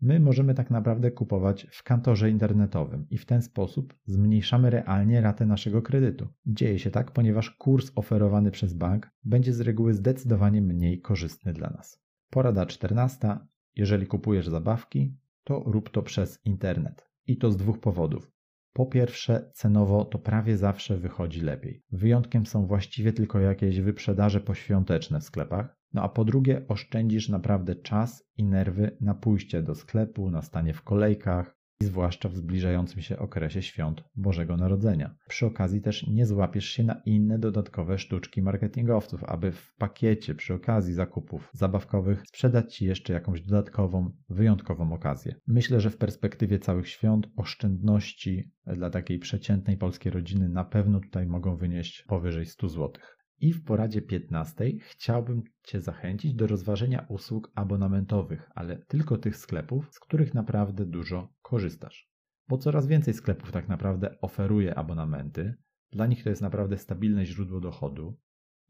my 0.00 0.20
możemy 0.20 0.54
tak 0.54 0.70
naprawdę 0.70 1.10
kupować 1.10 1.66
w 1.70 1.82
kantorze 1.82 2.30
internetowym 2.30 3.06
i 3.10 3.18
w 3.18 3.26
ten 3.26 3.42
sposób 3.42 3.94
zmniejszamy 4.04 4.70
realnie 4.70 5.20
ratę 5.20 5.46
naszego 5.46 5.82
kredytu. 5.82 6.28
Dzieje 6.46 6.78
się 6.78 6.90
tak, 6.90 7.10
ponieważ 7.10 7.50
kurs 7.50 7.92
oferowany 7.94 8.50
przez 8.50 8.74
bank 8.74 9.10
będzie 9.24 9.52
z 9.52 9.60
reguły 9.60 9.94
zdecydowanie 9.94 10.62
mniej 10.62 11.00
korzystny 11.00 11.52
dla 11.52 11.70
nas. 11.70 12.02
Porada 12.30 12.66
14. 12.66 13.38
Jeżeli 13.76 14.06
kupujesz 14.06 14.48
zabawki, 14.48 15.16
to 15.44 15.62
rób 15.66 15.90
to 15.90 16.02
przez 16.02 16.40
internet. 16.44 17.10
I 17.26 17.36
to 17.36 17.50
z 17.50 17.56
dwóch 17.56 17.80
powodów. 17.80 18.32
Po 18.72 18.86
pierwsze, 18.86 19.50
cenowo 19.54 20.04
to 20.04 20.18
prawie 20.18 20.56
zawsze 20.56 20.96
wychodzi 20.96 21.40
lepiej. 21.40 21.84
Wyjątkiem 21.92 22.46
są 22.46 22.66
właściwie 22.66 23.12
tylko 23.12 23.40
jakieś 23.40 23.80
wyprzedaże 23.80 24.40
poświąteczne 24.40 25.20
w 25.20 25.24
sklepach, 25.24 25.76
no 25.96 26.02
a 26.02 26.08
po 26.08 26.24
drugie, 26.24 26.64
oszczędzisz 26.68 27.28
naprawdę 27.28 27.74
czas 27.74 28.24
i 28.36 28.44
nerwy 28.44 28.96
na 29.00 29.14
pójście 29.14 29.62
do 29.62 29.74
sklepu, 29.74 30.30
na 30.30 30.42
stanie 30.42 30.74
w 30.74 30.82
kolejkach, 30.82 31.56
i 31.80 31.84
zwłaszcza 31.84 32.28
w 32.28 32.36
zbliżającym 32.36 33.02
się 33.02 33.18
okresie 33.18 33.62
świąt 33.62 34.04
Bożego 34.14 34.56
Narodzenia. 34.56 35.14
Przy 35.28 35.46
okazji 35.46 35.80
też 35.80 36.06
nie 36.06 36.26
złapiesz 36.26 36.64
się 36.64 36.84
na 36.84 37.02
inne 37.06 37.38
dodatkowe 37.38 37.98
sztuczki 37.98 38.42
marketingowców, 38.42 39.24
aby 39.24 39.52
w 39.52 39.74
pakiecie 39.78 40.34
przy 40.34 40.54
okazji 40.54 40.94
zakupów 40.94 41.50
zabawkowych 41.52 42.22
sprzedać 42.26 42.74
Ci 42.74 42.84
jeszcze 42.84 43.12
jakąś 43.12 43.40
dodatkową, 43.40 44.10
wyjątkową 44.28 44.92
okazję. 44.92 45.34
Myślę, 45.46 45.80
że 45.80 45.90
w 45.90 45.98
perspektywie 45.98 46.58
całych 46.58 46.88
świąt 46.88 47.28
oszczędności 47.36 48.50
dla 48.66 48.90
takiej 48.90 49.18
przeciętnej 49.18 49.76
polskiej 49.76 50.12
rodziny 50.12 50.48
na 50.48 50.64
pewno 50.64 51.00
tutaj 51.00 51.26
mogą 51.26 51.56
wynieść 51.56 52.04
powyżej 52.08 52.46
100 52.46 52.68
złotych. 52.68 53.15
I 53.40 53.52
w 53.52 53.64
poradzie 53.64 54.02
15 54.02 54.64
chciałbym 54.80 55.42
Cię 55.62 55.80
zachęcić 55.80 56.34
do 56.34 56.46
rozważenia 56.46 57.06
usług 57.08 57.52
abonamentowych, 57.54 58.50
ale 58.54 58.78
tylko 58.78 59.18
tych 59.18 59.36
sklepów, 59.36 59.88
z 59.92 60.00
których 60.00 60.34
naprawdę 60.34 60.86
dużo 60.86 61.34
korzystasz. 61.42 62.10
Bo 62.48 62.58
coraz 62.58 62.86
więcej 62.86 63.14
sklepów 63.14 63.52
tak 63.52 63.68
naprawdę 63.68 64.20
oferuje 64.20 64.74
abonamenty. 64.74 65.54
Dla 65.90 66.06
nich 66.06 66.22
to 66.24 66.30
jest 66.30 66.42
naprawdę 66.42 66.78
stabilne 66.78 67.26
źródło 67.26 67.60
dochodu. 67.60 68.18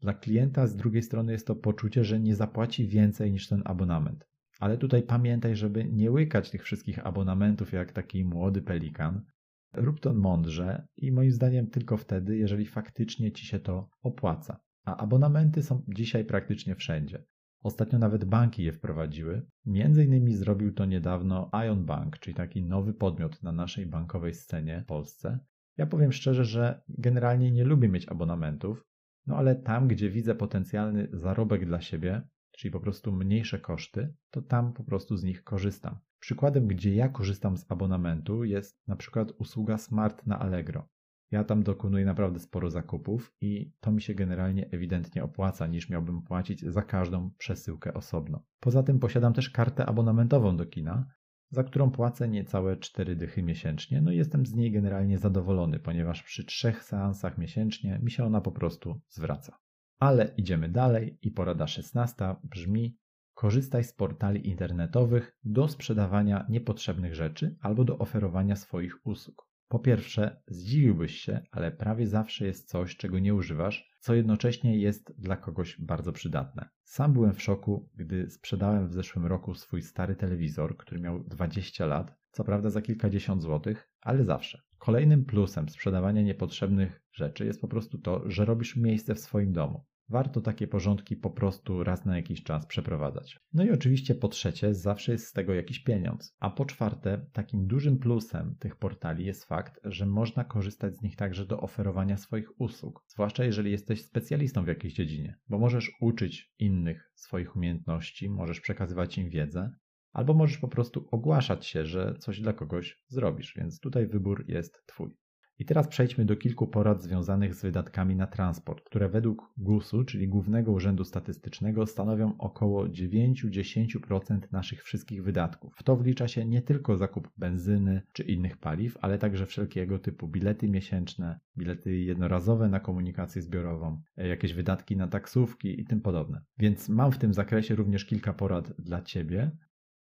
Dla 0.01 0.13
klienta 0.13 0.67
z 0.67 0.75
drugiej 0.75 1.01
strony 1.01 1.31
jest 1.31 1.47
to 1.47 1.55
poczucie, 1.55 2.03
że 2.03 2.19
nie 2.19 2.35
zapłaci 2.35 2.87
więcej 2.87 3.31
niż 3.31 3.47
ten 3.47 3.61
abonament. 3.65 4.27
Ale 4.59 4.77
tutaj 4.77 5.03
pamiętaj, 5.03 5.55
żeby 5.55 5.85
nie 5.85 6.11
łykać 6.11 6.49
tych 6.49 6.63
wszystkich 6.63 7.05
abonamentów 7.05 7.73
jak 7.73 7.91
taki 7.91 8.25
młody 8.25 8.61
pelikan, 8.61 9.25
Rób 9.73 9.99
to 9.99 10.13
mądrze 10.13 10.87
i 10.97 11.11
moim 11.11 11.31
zdaniem 11.31 11.67
tylko 11.67 11.97
wtedy, 11.97 12.37
jeżeli 12.37 12.65
faktycznie 12.65 13.31
ci 13.31 13.45
się 13.45 13.59
to 13.59 13.89
opłaca. 14.01 14.59
A 14.85 14.97
abonamenty 14.97 15.63
są 15.63 15.83
dzisiaj 15.87 16.25
praktycznie 16.25 16.75
wszędzie. 16.75 17.23
Ostatnio 17.63 17.99
nawet 17.99 18.25
banki 18.25 18.63
je 18.63 18.73
wprowadziły. 18.73 19.45
Między 19.65 20.05
innymi 20.05 20.33
zrobił 20.33 20.73
to 20.73 20.85
niedawno 20.85 21.49
Ion 21.65 21.85
Bank, 21.85 22.19
czyli 22.19 22.35
taki 22.35 22.63
nowy 22.63 22.93
podmiot 22.93 23.43
na 23.43 23.51
naszej 23.51 23.85
bankowej 23.85 24.33
scenie 24.33 24.81
w 24.81 24.85
Polsce. 24.85 25.39
Ja 25.77 25.85
powiem 25.85 26.11
szczerze, 26.11 26.45
że 26.45 26.81
generalnie 26.89 27.51
nie 27.51 27.63
lubię 27.63 27.89
mieć 27.89 28.09
abonamentów, 28.09 28.83
no 29.27 29.35
ale 29.35 29.55
tam, 29.55 29.87
gdzie 29.87 30.09
widzę 30.09 30.35
potencjalny 30.35 31.07
zarobek 31.13 31.65
dla 31.65 31.81
siebie, 31.81 32.21
czyli 32.51 32.71
po 32.71 32.79
prostu 32.79 33.11
mniejsze 33.11 33.59
koszty, 33.59 34.13
to 34.31 34.41
tam 34.41 34.73
po 34.73 34.83
prostu 34.83 35.17
z 35.17 35.23
nich 35.23 35.43
korzystam. 35.43 35.99
Przykładem, 36.19 36.67
gdzie 36.67 36.95
ja 36.95 37.09
korzystam 37.09 37.57
z 37.57 37.71
abonamentu 37.71 38.43
jest 38.43 38.87
na 38.87 38.95
przykład 38.95 39.31
usługa 39.31 39.77
Smart 39.77 40.25
na 40.25 40.39
Allegro. 40.39 40.89
Ja 41.31 41.43
tam 41.43 41.63
dokonuję 41.63 42.05
naprawdę 42.05 42.39
sporo 42.39 42.69
zakupów 42.69 43.35
i 43.41 43.71
to 43.79 43.91
mi 43.91 44.01
się 44.01 44.15
generalnie 44.15 44.69
ewidentnie 44.71 45.23
opłaca, 45.23 45.67
niż 45.67 45.89
miałbym 45.89 46.21
płacić 46.21 46.65
za 46.65 46.81
każdą 46.81 47.31
przesyłkę 47.37 47.93
osobno. 47.93 48.45
Poza 48.59 48.83
tym 48.83 48.99
posiadam 48.99 49.33
też 49.33 49.49
kartę 49.49 49.85
abonamentową 49.85 50.57
do 50.57 50.65
kina, 50.65 51.05
za 51.49 51.63
którą 51.63 51.91
płacę 51.91 52.27
niecałe 52.27 52.77
4 52.77 53.15
dychy 53.15 53.43
miesięcznie, 53.43 54.01
no 54.01 54.11
i 54.11 54.17
jestem 54.17 54.45
z 54.45 54.53
niej 54.53 54.71
generalnie 54.71 55.17
zadowolony, 55.17 55.79
ponieważ 55.79 56.23
przy 56.23 56.45
trzech 56.45 56.83
seansach 56.83 57.37
miesięcznie 57.37 57.99
mi 58.03 58.11
się 58.11 58.23
ona 58.23 58.41
po 58.41 58.51
prostu 58.51 59.01
zwraca. 59.09 59.57
Ale 59.99 60.33
idziemy 60.37 60.69
dalej 60.69 61.17
i 61.21 61.31
porada 61.31 61.67
16 61.67 62.35
brzmi: 62.43 62.97
korzystaj 63.37 63.83
z 63.83 63.93
portali 63.93 64.47
internetowych 64.49 65.37
do 65.43 65.67
sprzedawania 65.67 66.45
niepotrzebnych 66.49 67.15
rzeczy 67.15 67.55
albo 67.61 67.83
do 67.83 67.97
oferowania 67.97 68.55
swoich 68.55 69.07
usług. 69.07 69.47
Po 69.67 69.79
pierwsze, 69.79 70.41
zdziwiłbyś 70.47 71.15
się, 71.15 71.41
ale 71.51 71.71
prawie 71.71 72.07
zawsze 72.07 72.45
jest 72.45 72.69
coś, 72.69 72.97
czego 72.97 73.19
nie 73.19 73.35
używasz, 73.35 73.91
co 73.99 74.13
jednocześnie 74.13 74.77
jest 74.77 75.21
dla 75.21 75.37
kogoś 75.37 75.81
bardzo 75.81 76.11
przydatne. 76.11 76.69
Sam 76.83 77.13
byłem 77.13 77.33
w 77.33 77.41
szoku, 77.41 77.89
gdy 77.95 78.29
sprzedałem 78.29 78.87
w 78.87 78.93
zeszłym 78.93 79.25
roku 79.25 79.53
swój 79.53 79.81
stary 79.81 80.15
telewizor, 80.15 80.77
który 80.77 81.01
miał 81.01 81.23
20 81.23 81.85
lat, 81.85 82.15
co 82.31 82.43
prawda 82.43 82.69
za 82.69 82.81
kilkadziesiąt 82.81 83.41
złotych, 83.41 83.91
ale 84.01 84.23
zawsze. 84.23 84.61
Kolejnym 84.77 85.25
plusem 85.25 85.69
sprzedawania 85.69 86.21
niepotrzebnych 86.21 87.01
rzeczy 87.11 87.45
jest 87.45 87.61
po 87.61 87.67
prostu 87.67 87.97
to, 87.97 88.29
że 88.29 88.45
robisz 88.45 88.75
miejsce 88.75 89.15
w 89.15 89.19
swoim 89.19 89.53
domu 89.53 89.85
warto 90.09 90.41
takie 90.41 90.67
porządki 90.67 91.15
po 91.15 91.29
prostu 91.29 91.83
raz 91.83 92.05
na 92.05 92.15
jakiś 92.15 92.43
czas 92.43 92.65
przeprowadzać. 92.65 93.39
No 93.53 93.63
i 93.63 93.71
oczywiście 93.71 94.15
po 94.15 94.27
trzecie, 94.27 94.73
zawsze 94.73 95.11
jest 95.11 95.27
z 95.27 95.33
tego 95.33 95.53
jakiś 95.53 95.79
pieniądz. 95.79 96.35
A 96.39 96.49
po 96.49 96.65
czwarte, 96.65 97.25
takim 97.33 97.67
dużym 97.67 97.99
plusem 97.99 98.55
tych 98.59 98.75
portali 98.75 99.25
jest 99.25 99.45
fakt, 99.45 99.79
że 99.83 100.05
można 100.05 100.43
korzystać 100.43 100.95
z 100.95 101.01
nich 101.01 101.15
także 101.15 101.45
do 101.45 101.59
oferowania 101.61 102.17
swoich 102.17 102.61
usług, 102.61 103.03
zwłaszcza 103.07 103.43
jeżeli 103.43 103.71
jesteś 103.71 104.05
specjalistą 104.05 104.63
w 104.63 104.67
jakiejś 104.67 104.93
dziedzinie, 104.93 105.37
bo 105.49 105.59
możesz 105.59 105.91
uczyć 106.01 106.53
innych 106.59 107.11
swoich 107.15 107.55
umiejętności, 107.55 108.29
możesz 108.29 108.61
przekazywać 108.61 109.17
im 109.17 109.29
wiedzę, 109.29 109.71
albo 110.13 110.33
możesz 110.33 110.57
po 110.57 110.67
prostu 110.67 111.07
ogłaszać 111.11 111.65
się, 111.65 111.85
że 111.85 112.15
coś 112.19 112.41
dla 112.41 112.53
kogoś 112.53 113.03
zrobisz, 113.07 113.53
więc 113.55 113.79
tutaj 113.79 114.07
wybór 114.07 114.45
jest 114.47 114.85
Twój. 114.85 115.17
I 115.59 115.65
teraz 115.65 115.87
przejdźmy 115.87 116.25
do 116.25 116.35
kilku 116.35 116.67
porad 116.67 117.03
związanych 117.03 117.55
z 117.55 117.61
wydatkami 117.61 118.15
na 118.15 118.27
transport, 118.27 118.83
które 118.83 119.09
według 119.09 119.53
GUS-u, 119.57 120.03
czyli 120.03 120.27
Głównego 120.27 120.71
Urzędu 120.71 121.03
Statystycznego, 121.03 121.85
stanowią 121.85 122.37
około 122.37 122.85
9-10% 122.85 124.39
naszych 124.51 124.83
wszystkich 124.83 125.23
wydatków. 125.23 125.75
W 125.75 125.83
to 125.83 125.95
wlicza 125.95 126.27
się 126.27 126.45
nie 126.45 126.61
tylko 126.61 126.97
zakup 126.97 127.29
benzyny 127.37 128.01
czy 128.13 128.23
innych 128.23 128.57
paliw, 128.57 128.97
ale 129.01 129.17
także 129.17 129.45
wszelkiego 129.45 129.99
typu 129.99 130.27
bilety 130.27 130.69
miesięczne, 130.69 131.39
bilety 131.57 131.97
jednorazowe 131.97 132.69
na 132.69 132.79
komunikację 132.79 133.41
zbiorową, 133.41 134.01
jakieś 134.17 134.53
wydatki 134.53 134.97
na 134.97 135.07
taksówki 135.07 135.81
i 135.81 135.85
tym 135.85 136.01
podobne. 136.01 136.41
Więc 136.57 136.89
mam 136.89 137.11
w 137.11 137.17
tym 137.17 137.33
zakresie 137.33 137.75
również 137.75 138.05
kilka 138.05 138.33
porad 138.33 138.81
dla 138.81 139.01
Ciebie, 139.01 139.51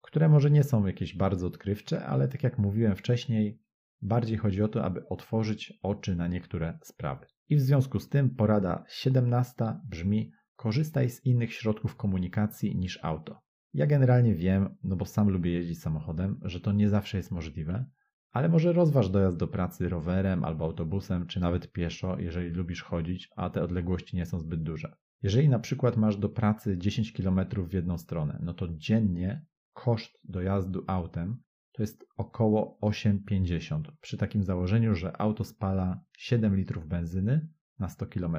które 0.02 0.30
może 0.30 0.52
nie 0.52 0.64
są 0.64 0.86
jakieś 0.86 1.16
bardzo 1.16 1.48
odkrywcze, 1.48 2.06
ale 2.06 2.28
tak 2.28 2.44
jak 2.44 2.58
mówiłem 2.58 2.96
wcześniej, 2.96 3.60
Bardziej 4.02 4.38
chodzi 4.38 4.64
o 4.64 4.68
to, 4.68 4.84
aby 4.86 5.08
otworzyć 5.08 5.74
oczy 5.84 6.16
na 6.16 6.28
niektóre 6.28 6.80
sprawy. 6.84 7.26
I 7.50 7.56
w 7.56 7.62
związku 7.62 8.00
z 8.00 8.10
tym 8.10 8.36
porada 8.36 8.84
17 8.88 9.56
brzmi: 9.90 10.32
korzystaj 10.56 11.10
z 11.10 11.26
innych 11.26 11.54
środków 11.54 11.96
komunikacji 11.96 12.78
niż 12.78 13.00
auto. 13.04 13.42
Ja 13.74 13.88
generalnie 13.88 14.36
wiem, 14.36 14.76
no 14.84 14.96
bo 14.96 15.06
sam 15.06 15.30
lubię 15.30 15.52
jeździć 15.52 15.82
samochodem, 15.82 16.40
że 16.42 16.60
to 16.60 16.72
nie 16.72 16.90
zawsze 16.90 17.18
jest 17.18 17.32
możliwe, 17.32 17.86
ale 18.32 18.50
może 18.50 18.74
rozważ 18.74 19.10
dojazd 19.10 19.38
do 19.38 19.48
pracy 19.48 19.90
rowerem 19.90 20.44
albo 20.44 20.66
autobusem, 20.66 21.28
czy 21.28 21.40
nawet 21.40 21.72
pieszo, 21.72 22.20
jeżeli 22.20 22.50
lubisz 22.50 22.84
chodzić, 22.84 23.30
a 23.36 23.50
te 23.50 23.64
odległości 23.64 24.18
nie 24.18 24.26
są 24.26 24.40
zbyt 24.40 24.64
duże. 24.64 24.96
Jeżeli 25.22 25.50
na 25.50 25.60
przykład 25.60 25.98
masz 25.98 26.18
do 26.18 26.30
pracy 26.30 26.78
10 26.78 27.14
km 27.14 27.40
w 27.68 27.74
jedną 27.74 27.98
stronę, 27.98 28.40
no 28.44 28.54
to 28.54 28.68
dziennie 28.68 29.46
koszt 29.74 30.20
dojazdu 30.24 30.84
autem 30.88 31.42
to 31.80 31.84
jest 31.84 32.06
około 32.18 32.78
8,50 32.82 33.82
przy 34.02 34.18
takim 34.18 34.44
założeniu, 34.44 34.96
że 34.96 35.22
auto 35.22 35.44
spala 35.44 36.04
7 36.18 36.56
litrów 36.56 36.88
benzyny 36.88 37.48
na 37.80 37.90
100 37.90 38.06
km, 38.06 38.38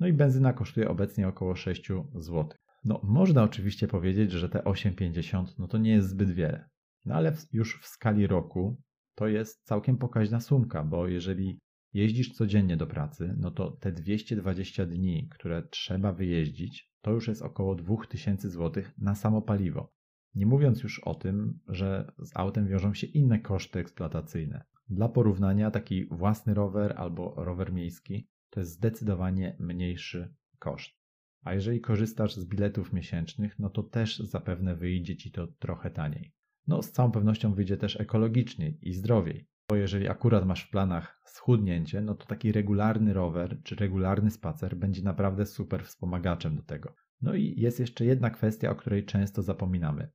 no 0.00 0.06
i 0.06 0.12
benzyna 0.12 0.52
kosztuje 0.52 0.88
obecnie 0.88 1.28
około 1.28 1.56
6 1.56 1.88
zł. 2.14 2.48
No, 2.84 3.00
można 3.04 3.42
oczywiście 3.42 3.88
powiedzieć, 3.88 4.30
że 4.30 4.48
te 4.48 4.58
8,50 4.58 5.46
no 5.58 5.68
to 5.68 5.78
nie 5.78 5.90
jest 5.90 6.08
zbyt 6.08 6.30
wiele, 6.30 6.68
no 7.04 7.14
ale 7.14 7.32
już 7.52 7.80
w 7.82 7.86
skali 7.86 8.26
roku 8.26 8.82
to 9.14 9.28
jest 9.28 9.64
całkiem 9.64 9.98
pokaźna 9.98 10.40
sumka, 10.40 10.84
bo 10.84 11.08
jeżeli 11.08 11.60
jeździsz 11.92 12.32
codziennie 12.32 12.76
do 12.76 12.86
pracy, 12.86 13.34
no 13.38 13.50
to 13.50 13.70
te 13.70 13.92
220 13.92 14.86
dni, 14.86 15.28
które 15.28 15.62
trzeba 15.62 16.12
wyjeździć, 16.12 16.90
to 17.00 17.10
już 17.10 17.28
jest 17.28 17.42
około 17.42 17.74
2000 17.74 18.50
zł 18.50 18.84
na 18.98 19.14
samo 19.14 19.42
paliwo. 19.42 19.92
Nie 20.34 20.46
mówiąc 20.46 20.82
już 20.82 20.98
o 20.98 21.14
tym, 21.14 21.58
że 21.68 22.12
z 22.18 22.36
autem 22.36 22.68
wiążą 22.68 22.94
się 22.94 23.06
inne 23.06 23.38
koszty 23.38 23.78
eksploatacyjne. 23.78 24.64
Dla 24.88 25.08
porównania, 25.08 25.70
taki 25.70 26.06
własny 26.06 26.54
rower 26.54 26.94
albo 26.96 27.34
rower 27.36 27.72
miejski 27.72 28.28
to 28.50 28.60
jest 28.60 28.72
zdecydowanie 28.72 29.56
mniejszy 29.60 30.34
koszt. 30.58 31.02
A 31.42 31.54
jeżeli 31.54 31.80
korzystasz 31.80 32.36
z 32.36 32.44
biletów 32.44 32.92
miesięcznych, 32.92 33.58
no 33.58 33.70
to 33.70 33.82
też 33.82 34.18
zapewne 34.18 34.76
wyjdzie 34.76 35.16
ci 35.16 35.30
to 35.32 35.46
trochę 35.46 35.90
taniej. 35.90 36.32
No, 36.66 36.82
z 36.82 36.92
całą 36.92 37.12
pewnością 37.12 37.54
wyjdzie 37.54 37.76
też 37.76 38.00
ekologiczniej 38.00 38.78
i 38.82 38.92
zdrowiej. 38.92 39.48
Bo 39.68 39.76
jeżeli 39.76 40.08
akurat 40.08 40.46
masz 40.46 40.64
w 40.64 40.70
planach 40.70 41.20
schudnięcie, 41.24 42.00
no 42.00 42.14
to 42.14 42.26
taki 42.26 42.52
regularny 42.52 43.12
rower 43.12 43.62
czy 43.62 43.76
regularny 43.76 44.30
spacer 44.30 44.76
będzie 44.76 45.02
naprawdę 45.02 45.46
super 45.46 45.84
wspomagaczem 45.84 46.56
do 46.56 46.62
tego. 46.62 46.94
No 47.22 47.34
i 47.34 47.60
jest 47.60 47.80
jeszcze 47.80 48.04
jedna 48.04 48.30
kwestia, 48.30 48.70
o 48.70 48.74
której 48.74 49.04
często 49.04 49.42
zapominamy. 49.42 50.10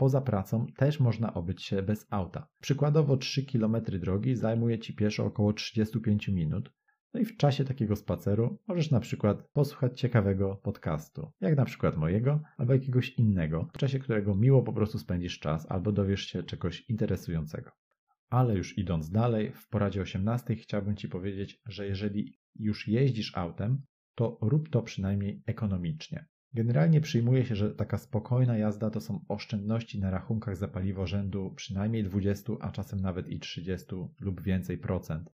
Poza 0.00 0.20
pracą 0.20 0.66
też 0.76 1.00
można 1.00 1.34
obyć 1.34 1.62
się 1.62 1.82
bez 1.82 2.06
auta. 2.10 2.48
Przykładowo 2.60 3.16
3 3.16 3.46
km 3.46 3.76
drogi 3.82 4.36
zajmuje 4.36 4.78
Ci 4.78 4.94
pieszo 4.94 5.24
około 5.24 5.52
35 5.52 6.28
minut. 6.28 6.72
No 7.14 7.20
i 7.20 7.24
w 7.24 7.36
czasie 7.36 7.64
takiego 7.64 7.96
spaceru 7.96 8.58
możesz 8.68 8.90
na 8.90 9.00
przykład 9.00 9.48
posłuchać 9.52 10.00
ciekawego 10.00 10.56
podcastu, 10.56 11.32
jak 11.40 11.56
na 11.56 11.64
przykład 11.64 11.96
mojego 11.96 12.40
albo 12.56 12.72
jakiegoś 12.72 13.10
innego, 13.10 13.68
w 13.74 13.78
czasie 13.78 13.98
którego 13.98 14.34
miło 14.34 14.62
po 14.62 14.72
prostu 14.72 14.98
spędzisz 14.98 15.38
czas 15.38 15.70
albo 15.70 15.92
dowiesz 15.92 16.22
się 16.22 16.42
czegoś 16.42 16.84
interesującego. 16.88 17.70
Ale 18.30 18.56
już 18.56 18.78
idąc 18.78 19.10
dalej, 19.10 19.52
w 19.52 19.68
poradzie 19.68 20.00
18 20.00 20.56
chciałbym 20.56 20.96
Ci 20.96 21.08
powiedzieć, 21.08 21.60
że 21.66 21.86
jeżeli 21.86 22.38
już 22.54 22.88
jeździsz 22.88 23.36
autem, 23.36 23.82
to 24.14 24.38
rób 24.40 24.68
to 24.68 24.82
przynajmniej 24.82 25.42
ekonomicznie. 25.46 26.26
Generalnie 26.54 27.00
przyjmuje 27.00 27.44
się, 27.46 27.56
że 27.56 27.74
taka 27.74 27.98
spokojna 27.98 28.58
jazda 28.58 28.90
to 28.90 29.00
są 29.00 29.24
oszczędności 29.28 30.00
na 30.00 30.10
rachunkach 30.10 30.56
za 30.56 30.68
paliwo 30.68 31.06
rzędu 31.06 31.52
przynajmniej 31.56 32.04
20, 32.04 32.52
a 32.60 32.70
czasem 32.70 33.00
nawet 33.00 33.28
i 33.28 33.40
30 33.40 33.86
lub 34.20 34.42
więcej 34.42 34.78
procent 34.78 35.30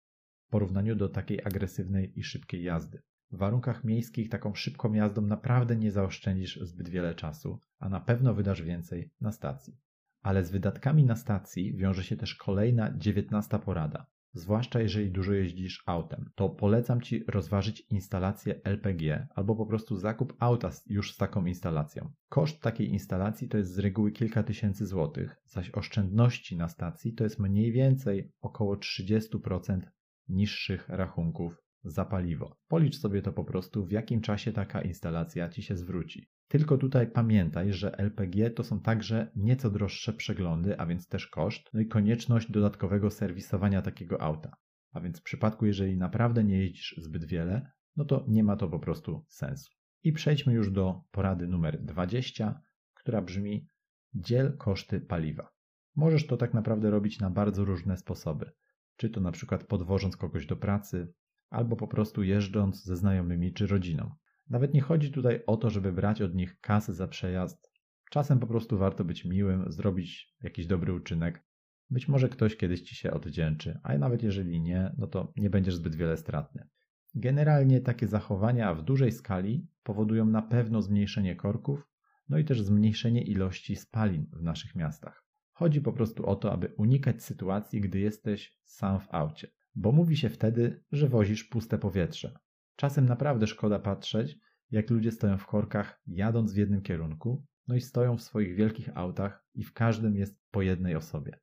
w 0.47 0.51
porównaniu 0.51 0.97
do 0.97 1.09
takiej 1.09 1.41
agresywnej 1.45 2.19
i 2.19 2.23
szybkiej 2.23 2.63
jazdy. 2.63 3.03
W 3.31 3.37
warunkach 3.37 3.85
miejskich 3.85 4.29
taką 4.29 4.55
szybką 4.55 4.93
jazdą 4.93 5.23
naprawdę 5.23 5.77
nie 5.77 5.91
zaoszczędzisz 5.91 6.61
zbyt 6.63 6.89
wiele 6.89 7.15
czasu, 7.15 7.61
a 7.79 7.89
na 7.89 8.01
pewno 8.01 8.35
wydasz 8.35 8.63
więcej 8.63 9.11
na 9.21 9.33
stacji. 9.33 9.77
Ale 10.23 10.45
z 10.45 10.51
wydatkami 10.51 11.05
na 11.05 11.17
stacji 11.17 11.77
wiąże 11.77 12.05
się 12.05 12.17
też 12.17 12.35
kolejna 12.35 12.99
dziewiętnasta 12.99 13.59
porada 13.59 14.07
zwłaszcza 14.37 14.81
jeżeli 14.81 15.11
dużo 15.11 15.33
jeździsz 15.33 15.83
autem, 15.87 16.31
to 16.35 16.49
polecam 16.49 17.01
Ci 17.01 17.25
rozważyć 17.29 17.87
instalację 17.91 18.61
LPG 18.65 19.29
albo 19.35 19.57
po 19.57 19.67
prostu 19.67 19.97
zakup 19.97 20.37
auta 20.39 20.71
już 20.87 21.15
z 21.15 21.17
taką 21.17 21.47
instalacją. 21.47 22.13
Koszt 22.29 22.63
takiej 22.63 22.91
instalacji 22.91 23.49
to 23.49 23.59
jest 23.59 23.73
z 23.73 23.79
reguły 23.79 24.13
kilka 24.13 24.43
tysięcy 24.43 24.87
złotych, 24.87 25.37
zaś 25.45 25.71
oszczędności 25.71 26.57
na 26.57 26.69
stacji 26.69 27.15
to 27.15 27.25
jest 27.25 27.39
mniej 27.39 27.73
więcej 27.73 28.33
około 28.41 28.77
30% 28.77 29.81
niższych 30.29 30.89
rachunków 30.89 31.63
za 31.85 32.05
paliwo. 32.05 32.57
Policz 32.69 32.99
sobie 32.99 33.23
to 33.23 33.33
po 33.33 33.45
prostu, 33.45 33.87
w 33.87 33.91
jakim 33.91 34.21
czasie 34.21 34.53
taka 34.53 34.83
instalacja 34.83 35.49
Ci 35.49 35.63
się 35.63 35.77
zwróci. 35.77 36.29
Tylko 36.49 36.79
tutaj 36.79 37.11
pamiętaj, 37.11 37.73
że 37.73 37.99
LPG 37.99 38.51
to 38.51 38.65
są 38.65 38.81
także 38.81 39.31
nieco 39.37 39.71
droższe 39.71 40.13
przeglądy, 40.13 40.79
a 40.79 40.87
więc 40.87 41.09
też 41.09 41.27
koszt, 41.27 41.71
no 41.75 41.81
i 41.81 41.87
konieczność 41.87 42.51
dodatkowego 42.51 43.11
serwisowania 43.11 43.83
takiego 43.83 44.23
auta. 44.23 44.57
A 44.93 45.01
więc 45.01 45.21
w 45.21 45.23
przypadku, 45.23 45.67
jeżeli 45.67 45.97
naprawdę 45.97 46.45
nie 46.45 46.59
jeździsz 46.59 46.95
zbyt 46.99 47.25
wiele, 47.25 47.71
no 47.97 48.05
to 48.05 48.25
nie 48.29 48.45
ma 48.45 48.57
to 48.57 48.69
po 48.69 48.79
prostu 48.79 49.25
sensu. 49.29 49.71
I 50.03 50.13
przejdźmy 50.13 50.53
już 50.53 50.71
do 50.71 51.03
porady 51.11 51.47
numer 51.47 51.85
20, 51.85 52.61
która 52.95 53.23
brzmi: 53.23 53.69
dziel 54.15 54.57
koszty 54.57 55.01
paliwa. 55.01 55.49
Możesz 55.97 56.27
to 56.27 56.37
tak 56.37 56.55
naprawdę 56.55 56.91
robić 56.91 57.21
na 57.21 57.31
bardzo 57.31 57.65
różne 57.65 57.97
sposoby. 57.97 58.53
Czy 58.97 59.11
to 59.11 59.21
na 59.21 59.33
przykład 59.33 59.65
podwożąc 59.65 60.17
kogoś 60.17 60.47
do 60.47 60.57
pracy, 60.57 61.13
albo 61.51 61.77
po 61.77 61.89
prostu 61.89 62.23
jeżdżąc 62.23 62.85
ze 62.85 62.97
znajomymi 62.97 63.53
czy 63.53 63.67
rodziną. 63.67 64.15
Nawet 64.51 64.75
nie 64.75 64.81
chodzi 64.81 65.13
tutaj 65.13 65.43
o 65.47 65.57
to, 65.57 65.71
żeby 65.71 65.93
brać 65.93 66.23
od 66.23 66.35
nich 66.35 66.61
kasy 66.61 66.95
za 66.95 67.09
przejazd. 67.09 67.71
Czasem 68.11 68.41
po 68.41 68.47
prostu 68.47 68.79
warto 68.79 69.05
być 69.05 69.25
miłym, 69.25 69.65
zrobić 69.73 70.35
jakiś 70.43 70.67
dobry 70.67 70.93
uczynek. 70.93 71.45
Być 71.91 72.09
może 72.09 72.29
ktoś 72.29 72.57
kiedyś 72.57 72.81
ci 72.81 72.95
się 72.95 73.11
odwdzięczy, 73.11 73.81
a 73.83 73.99
nawet 73.99 74.23
jeżeli 74.23 74.61
nie, 74.61 74.95
no 74.99 75.07
to 75.07 75.33
nie 75.37 75.51
będziesz 75.51 75.77
zbyt 75.77 75.95
wiele 75.95 76.17
stratny. 76.17 76.69
Generalnie 77.15 77.81
takie 77.81 78.07
zachowania 78.07 78.75
w 78.75 78.83
dużej 78.83 79.13
skali 79.13 79.69
powodują 79.83 80.27
na 80.27 80.43
pewno 80.43 80.83
zmniejszenie 80.83 81.37
korków, 81.37 81.89
no 82.29 82.39
i 82.39 82.45
też 82.45 82.63
zmniejszenie 82.63 83.23
ilości 83.23 83.77
spalin 83.77 84.27
w 84.33 84.43
naszych 84.43 84.75
miastach. 84.75 85.25
Chodzi 85.53 85.81
po 85.81 85.93
prostu 85.93 86.27
o 86.27 86.37
to, 86.37 86.53
aby 86.53 86.75
unikać 86.77 87.23
sytuacji, 87.23 87.81
gdy 87.81 88.01
jesteś 88.01 88.59
sam 88.65 89.01
w 89.01 89.09
aucie, 89.11 89.49
bo 89.75 89.93
mówi 89.93 90.17
się 90.17 90.29
wtedy, 90.29 90.85
że 90.93 91.09
wozisz 91.09 91.45
puste 91.45 91.79
powietrze. 91.79 92.39
Czasem 92.77 93.07
naprawdę 93.07 93.47
szkoda 93.47 93.79
patrzeć, 93.79 94.39
jak 94.71 94.91
ludzie 94.91 95.13
stoją 95.13 95.39
w 95.39 95.47
korkach, 95.47 96.01
jadąc 96.07 96.53
w 96.53 96.57
jednym 96.57 96.83
kierunku, 96.83 97.45
no 97.69 97.75
i 97.75 97.81
stoją 97.81 98.17
w 98.17 98.23
swoich 98.23 98.55
wielkich 98.55 98.97
autach 98.97 99.45
i 99.55 99.65
w 99.65 99.73
każdym 99.73 100.17
jest 100.17 100.41
po 100.51 100.63
jednej 100.63 100.97
osobie. 100.97 101.39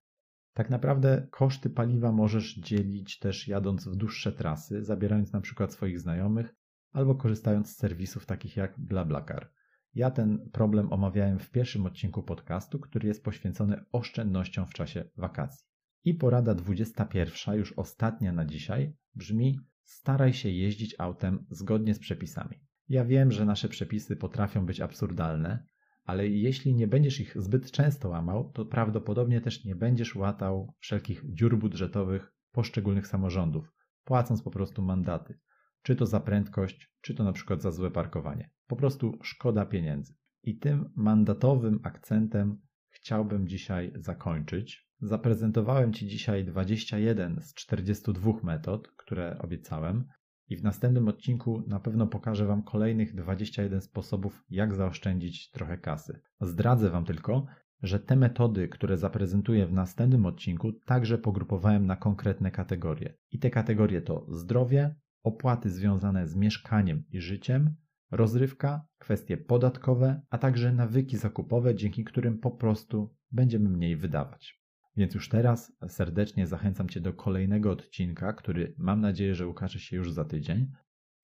Tak 0.54 0.70
naprawdę 0.70 1.28
koszty 1.32 1.70
paliwa 1.70 2.12
możesz 2.12 2.56
dzielić 2.56 3.20
też 3.20 3.48
jadąc 3.48 3.88
w 3.88 3.96
dłuższe 3.96 4.32
trasy, 4.32 4.84
zabierając 4.84 5.34
na 5.34 5.42
przykład 5.42 5.74
swoich 5.74 6.00
znajomych 6.00 6.56
albo 6.92 7.16
korzystając 7.16 7.72
z 7.72 7.78
serwisów 7.78 8.26
takich 8.26 8.58
jak 8.58 8.80
BlaBlaCar. 8.80 9.52
Ja 9.94 10.12
ten 10.12 10.50
problem 10.52 10.94
omawiałem 10.94 11.40
w 11.40 11.52
pierwszym 11.52 11.86
odcinku 11.86 12.24
podcastu, 12.24 12.80
który 12.80 13.08
jest 13.08 13.24
poświęcony 13.24 13.86
oszczędnościom 13.92 14.68
w 14.68 14.74
czasie 14.74 15.10
wakacji. 15.18 15.68
I 16.04 16.14
porada 16.14 16.56
21, 16.56 17.56
już 17.56 17.74
ostatnia 17.74 18.32
na 18.32 18.46
dzisiaj, 18.46 18.96
brzmi: 19.16 19.60
staraj 19.84 20.34
się 20.34 20.50
jeździć 20.50 20.96
autem 20.98 21.46
zgodnie 21.50 21.94
z 21.94 22.00
przepisami. 22.00 22.60
Ja 22.90 23.06
wiem, 23.06 23.32
że 23.32 23.46
nasze 23.46 23.70
przepisy 23.70 24.16
potrafią 24.16 24.66
być 24.66 24.82
absurdalne, 24.82 25.66
ale 26.04 26.28
jeśli 26.28 26.76
nie 26.76 26.88
będziesz 26.88 27.20
ich 27.20 27.42
zbyt 27.42 27.72
często 27.72 28.10
łamał, 28.10 28.52
to 28.52 28.66
prawdopodobnie 28.66 29.42
też 29.42 29.66
nie 29.66 29.76
będziesz 29.76 30.16
łatał 30.16 30.74
wszelkich 30.80 31.24
dziur 31.26 31.58
budżetowych 31.58 32.34
poszczególnych 32.52 33.08
samorządów, 33.08 33.74
płacąc 34.04 34.42
po 34.42 34.52
prostu 34.52 34.82
mandaty. 34.82 35.40
Czy 35.82 35.96
to 35.96 36.06
za 36.06 36.20
prędkość, 36.20 36.94
czy 37.02 37.14
to 37.14 37.24
na 37.24 37.34
przykład 37.34 37.62
za 37.62 37.72
złe 37.72 37.92
parkowanie. 37.92 38.50
Po 38.68 38.76
prostu 38.76 39.18
szkoda 39.22 39.66
pieniędzy. 39.66 40.16
I 40.44 40.58
tym 40.58 40.90
mandatowym 40.96 41.80
akcentem 41.84 42.62
chciałbym 42.90 43.48
dzisiaj 43.48 43.94
zakończyć. 43.96 44.90
Zaprezentowałem 45.06 45.94
Ci 45.94 46.08
dzisiaj 46.08 46.46
21 46.46 47.42
z 47.42 47.54
42 47.54 48.32
metod, 48.44 48.88
które 48.88 49.38
obiecałem. 49.40 50.08
I 50.50 50.58
w 50.58 50.64
następnym 50.64 51.08
odcinku 51.08 51.64
na 51.68 51.80
pewno 51.80 52.08
pokażę 52.08 52.46
Wam 52.46 52.64
kolejnych 52.64 53.16
21 53.16 53.82
sposobów, 53.82 54.44
jak 54.50 54.76
zaoszczędzić 54.76 55.52
trochę 55.52 55.78
kasy. 55.78 56.22
Zdradzę 56.42 56.90
Wam 56.90 57.06
tylko, 57.06 57.46
że 57.82 58.00
te 58.00 58.16
metody, 58.16 58.68
które 58.68 58.98
zaprezentuję 58.98 59.66
w 59.66 59.74
następnym 59.74 60.26
odcinku, 60.26 60.74
także 60.74 61.18
pogrupowałem 61.18 61.86
na 61.86 61.96
konkretne 61.96 62.52
kategorie. 62.52 63.14
I 63.32 63.40
te 63.40 63.50
kategorie 63.50 64.02
to 64.02 64.26
zdrowie, 64.30 64.96
opłaty 65.24 65.70
związane 65.70 66.28
z 66.28 66.36
mieszkaniem 66.36 67.04
i 67.10 67.22
życiem, 67.22 67.76
rozrywka, 68.12 68.86
kwestie 68.98 69.38
podatkowe, 69.38 70.22
a 70.30 70.38
także 70.38 70.74
nawyki 70.74 71.18
zakupowe, 71.18 71.76
dzięki 71.76 72.04
którym 72.04 72.40
po 72.40 72.52
prostu 72.52 73.16
będziemy 73.32 73.70
mniej 73.70 73.96
wydawać. 73.96 74.63
Więc 74.98 75.14
już 75.14 75.30
teraz 75.30 75.74
serdecznie 75.88 76.48
zachęcam 76.48 76.90
Cię 76.90 77.02
do 77.02 77.14
kolejnego 77.14 77.72
odcinka, 77.72 78.34
który 78.34 78.74
mam 78.78 79.02
nadzieję, 79.02 79.36
że 79.36 79.48
ukaże 79.48 79.80
się 79.80 79.96
już 79.96 80.12
za 80.12 80.26
tydzień, 80.26 80.72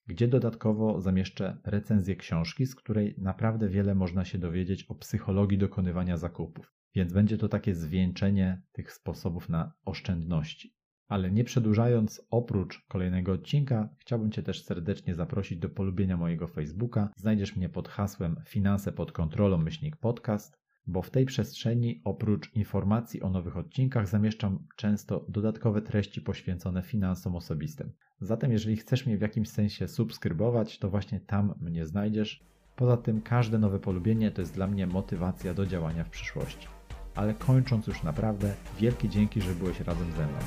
gdzie 0.07 0.27
dodatkowo 0.27 1.01
zamieszczę 1.01 1.57
recenzję 1.63 2.15
książki, 2.15 2.65
z 2.65 2.75
której 2.75 3.15
naprawdę 3.17 3.69
wiele 3.69 3.95
można 3.95 4.25
się 4.25 4.37
dowiedzieć 4.37 4.83
o 4.83 4.95
psychologii 4.95 5.57
dokonywania 5.57 6.17
zakupów. 6.17 6.73
Więc 6.95 7.13
będzie 7.13 7.37
to 7.37 7.49
takie 7.49 7.75
zwieńczenie 7.75 8.61
tych 8.71 8.93
sposobów 8.93 9.49
na 9.49 9.73
oszczędności. 9.85 10.75
Ale 11.07 11.31
nie 11.31 11.43
przedłużając, 11.43 12.21
oprócz 12.29 12.85
kolejnego 12.87 13.31
odcinka, 13.31 13.89
chciałbym 13.97 14.31
Cię 14.31 14.43
też 14.43 14.63
serdecznie 14.63 15.15
zaprosić 15.15 15.59
do 15.59 15.69
polubienia 15.69 16.17
mojego 16.17 16.47
Facebooka. 16.47 17.09
Znajdziesz 17.15 17.55
mnie 17.55 17.69
pod 17.69 17.87
hasłem 17.87 18.35
Finanse 18.47 18.91
pod 18.91 19.11
kontrolą 19.11 19.57
myślnik 19.57 19.97
podcast 19.97 20.59
bo 20.89 21.01
w 21.01 21.09
tej 21.09 21.25
przestrzeni 21.25 22.01
oprócz 22.03 22.55
informacji 22.55 23.21
o 23.21 23.29
nowych 23.29 23.57
odcinkach 23.57 24.07
zamieszczam 24.07 24.67
często 24.75 25.25
dodatkowe 25.29 25.81
treści 25.81 26.21
poświęcone 26.21 26.81
finansom 26.81 27.35
osobistym. 27.35 27.91
Zatem 28.21 28.51
jeżeli 28.51 28.77
chcesz 28.77 29.05
mnie 29.05 29.17
w 29.17 29.21
jakimś 29.21 29.49
sensie 29.49 29.87
subskrybować, 29.87 30.79
to 30.79 30.89
właśnie 30.89 31.19
tam 31.19 31.53
mnie 31.61 31.85
znajdziesz. 31.85 32.43
Poza 32.75 32.97
tym 32.97 33.21
każde 33.21 33.59
nowe 33.59 33.79
polubienie 33.79 34.31
to 34.31 34.41
jest 34.41 34.53
dla 34.53 34.67
mnie 34.67 34.87
motywacja 34.87 35.53
do 35.53 35.65
działania 35.65 36.03
w 36.03 36.09
przyszłości. 36.09 36.67
Ale 37.15 37.33
kończąc 37.33 37.87
już 37.87 38.03
naprawdę, 38.03 38.53
wielkie 38.79 39.09
dzięki, 39.09 39.41
że 39.41 39.55
byłeś 39.55 39.79
razem 39.79 40.11
ze 40.11 40.27
mną. 40.27 40.39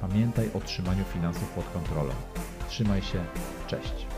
Pamiętaj 0.00 0.50
o 0.54 0.60
trzymaniu 0.60 1.04
finansów 1.04 1.54
pod 1.54 1.64
kontrolą. 1.64 2.12
Trzymaj 2.68 3.02
się, 3.02 3.24
cześć. 3.66 4.13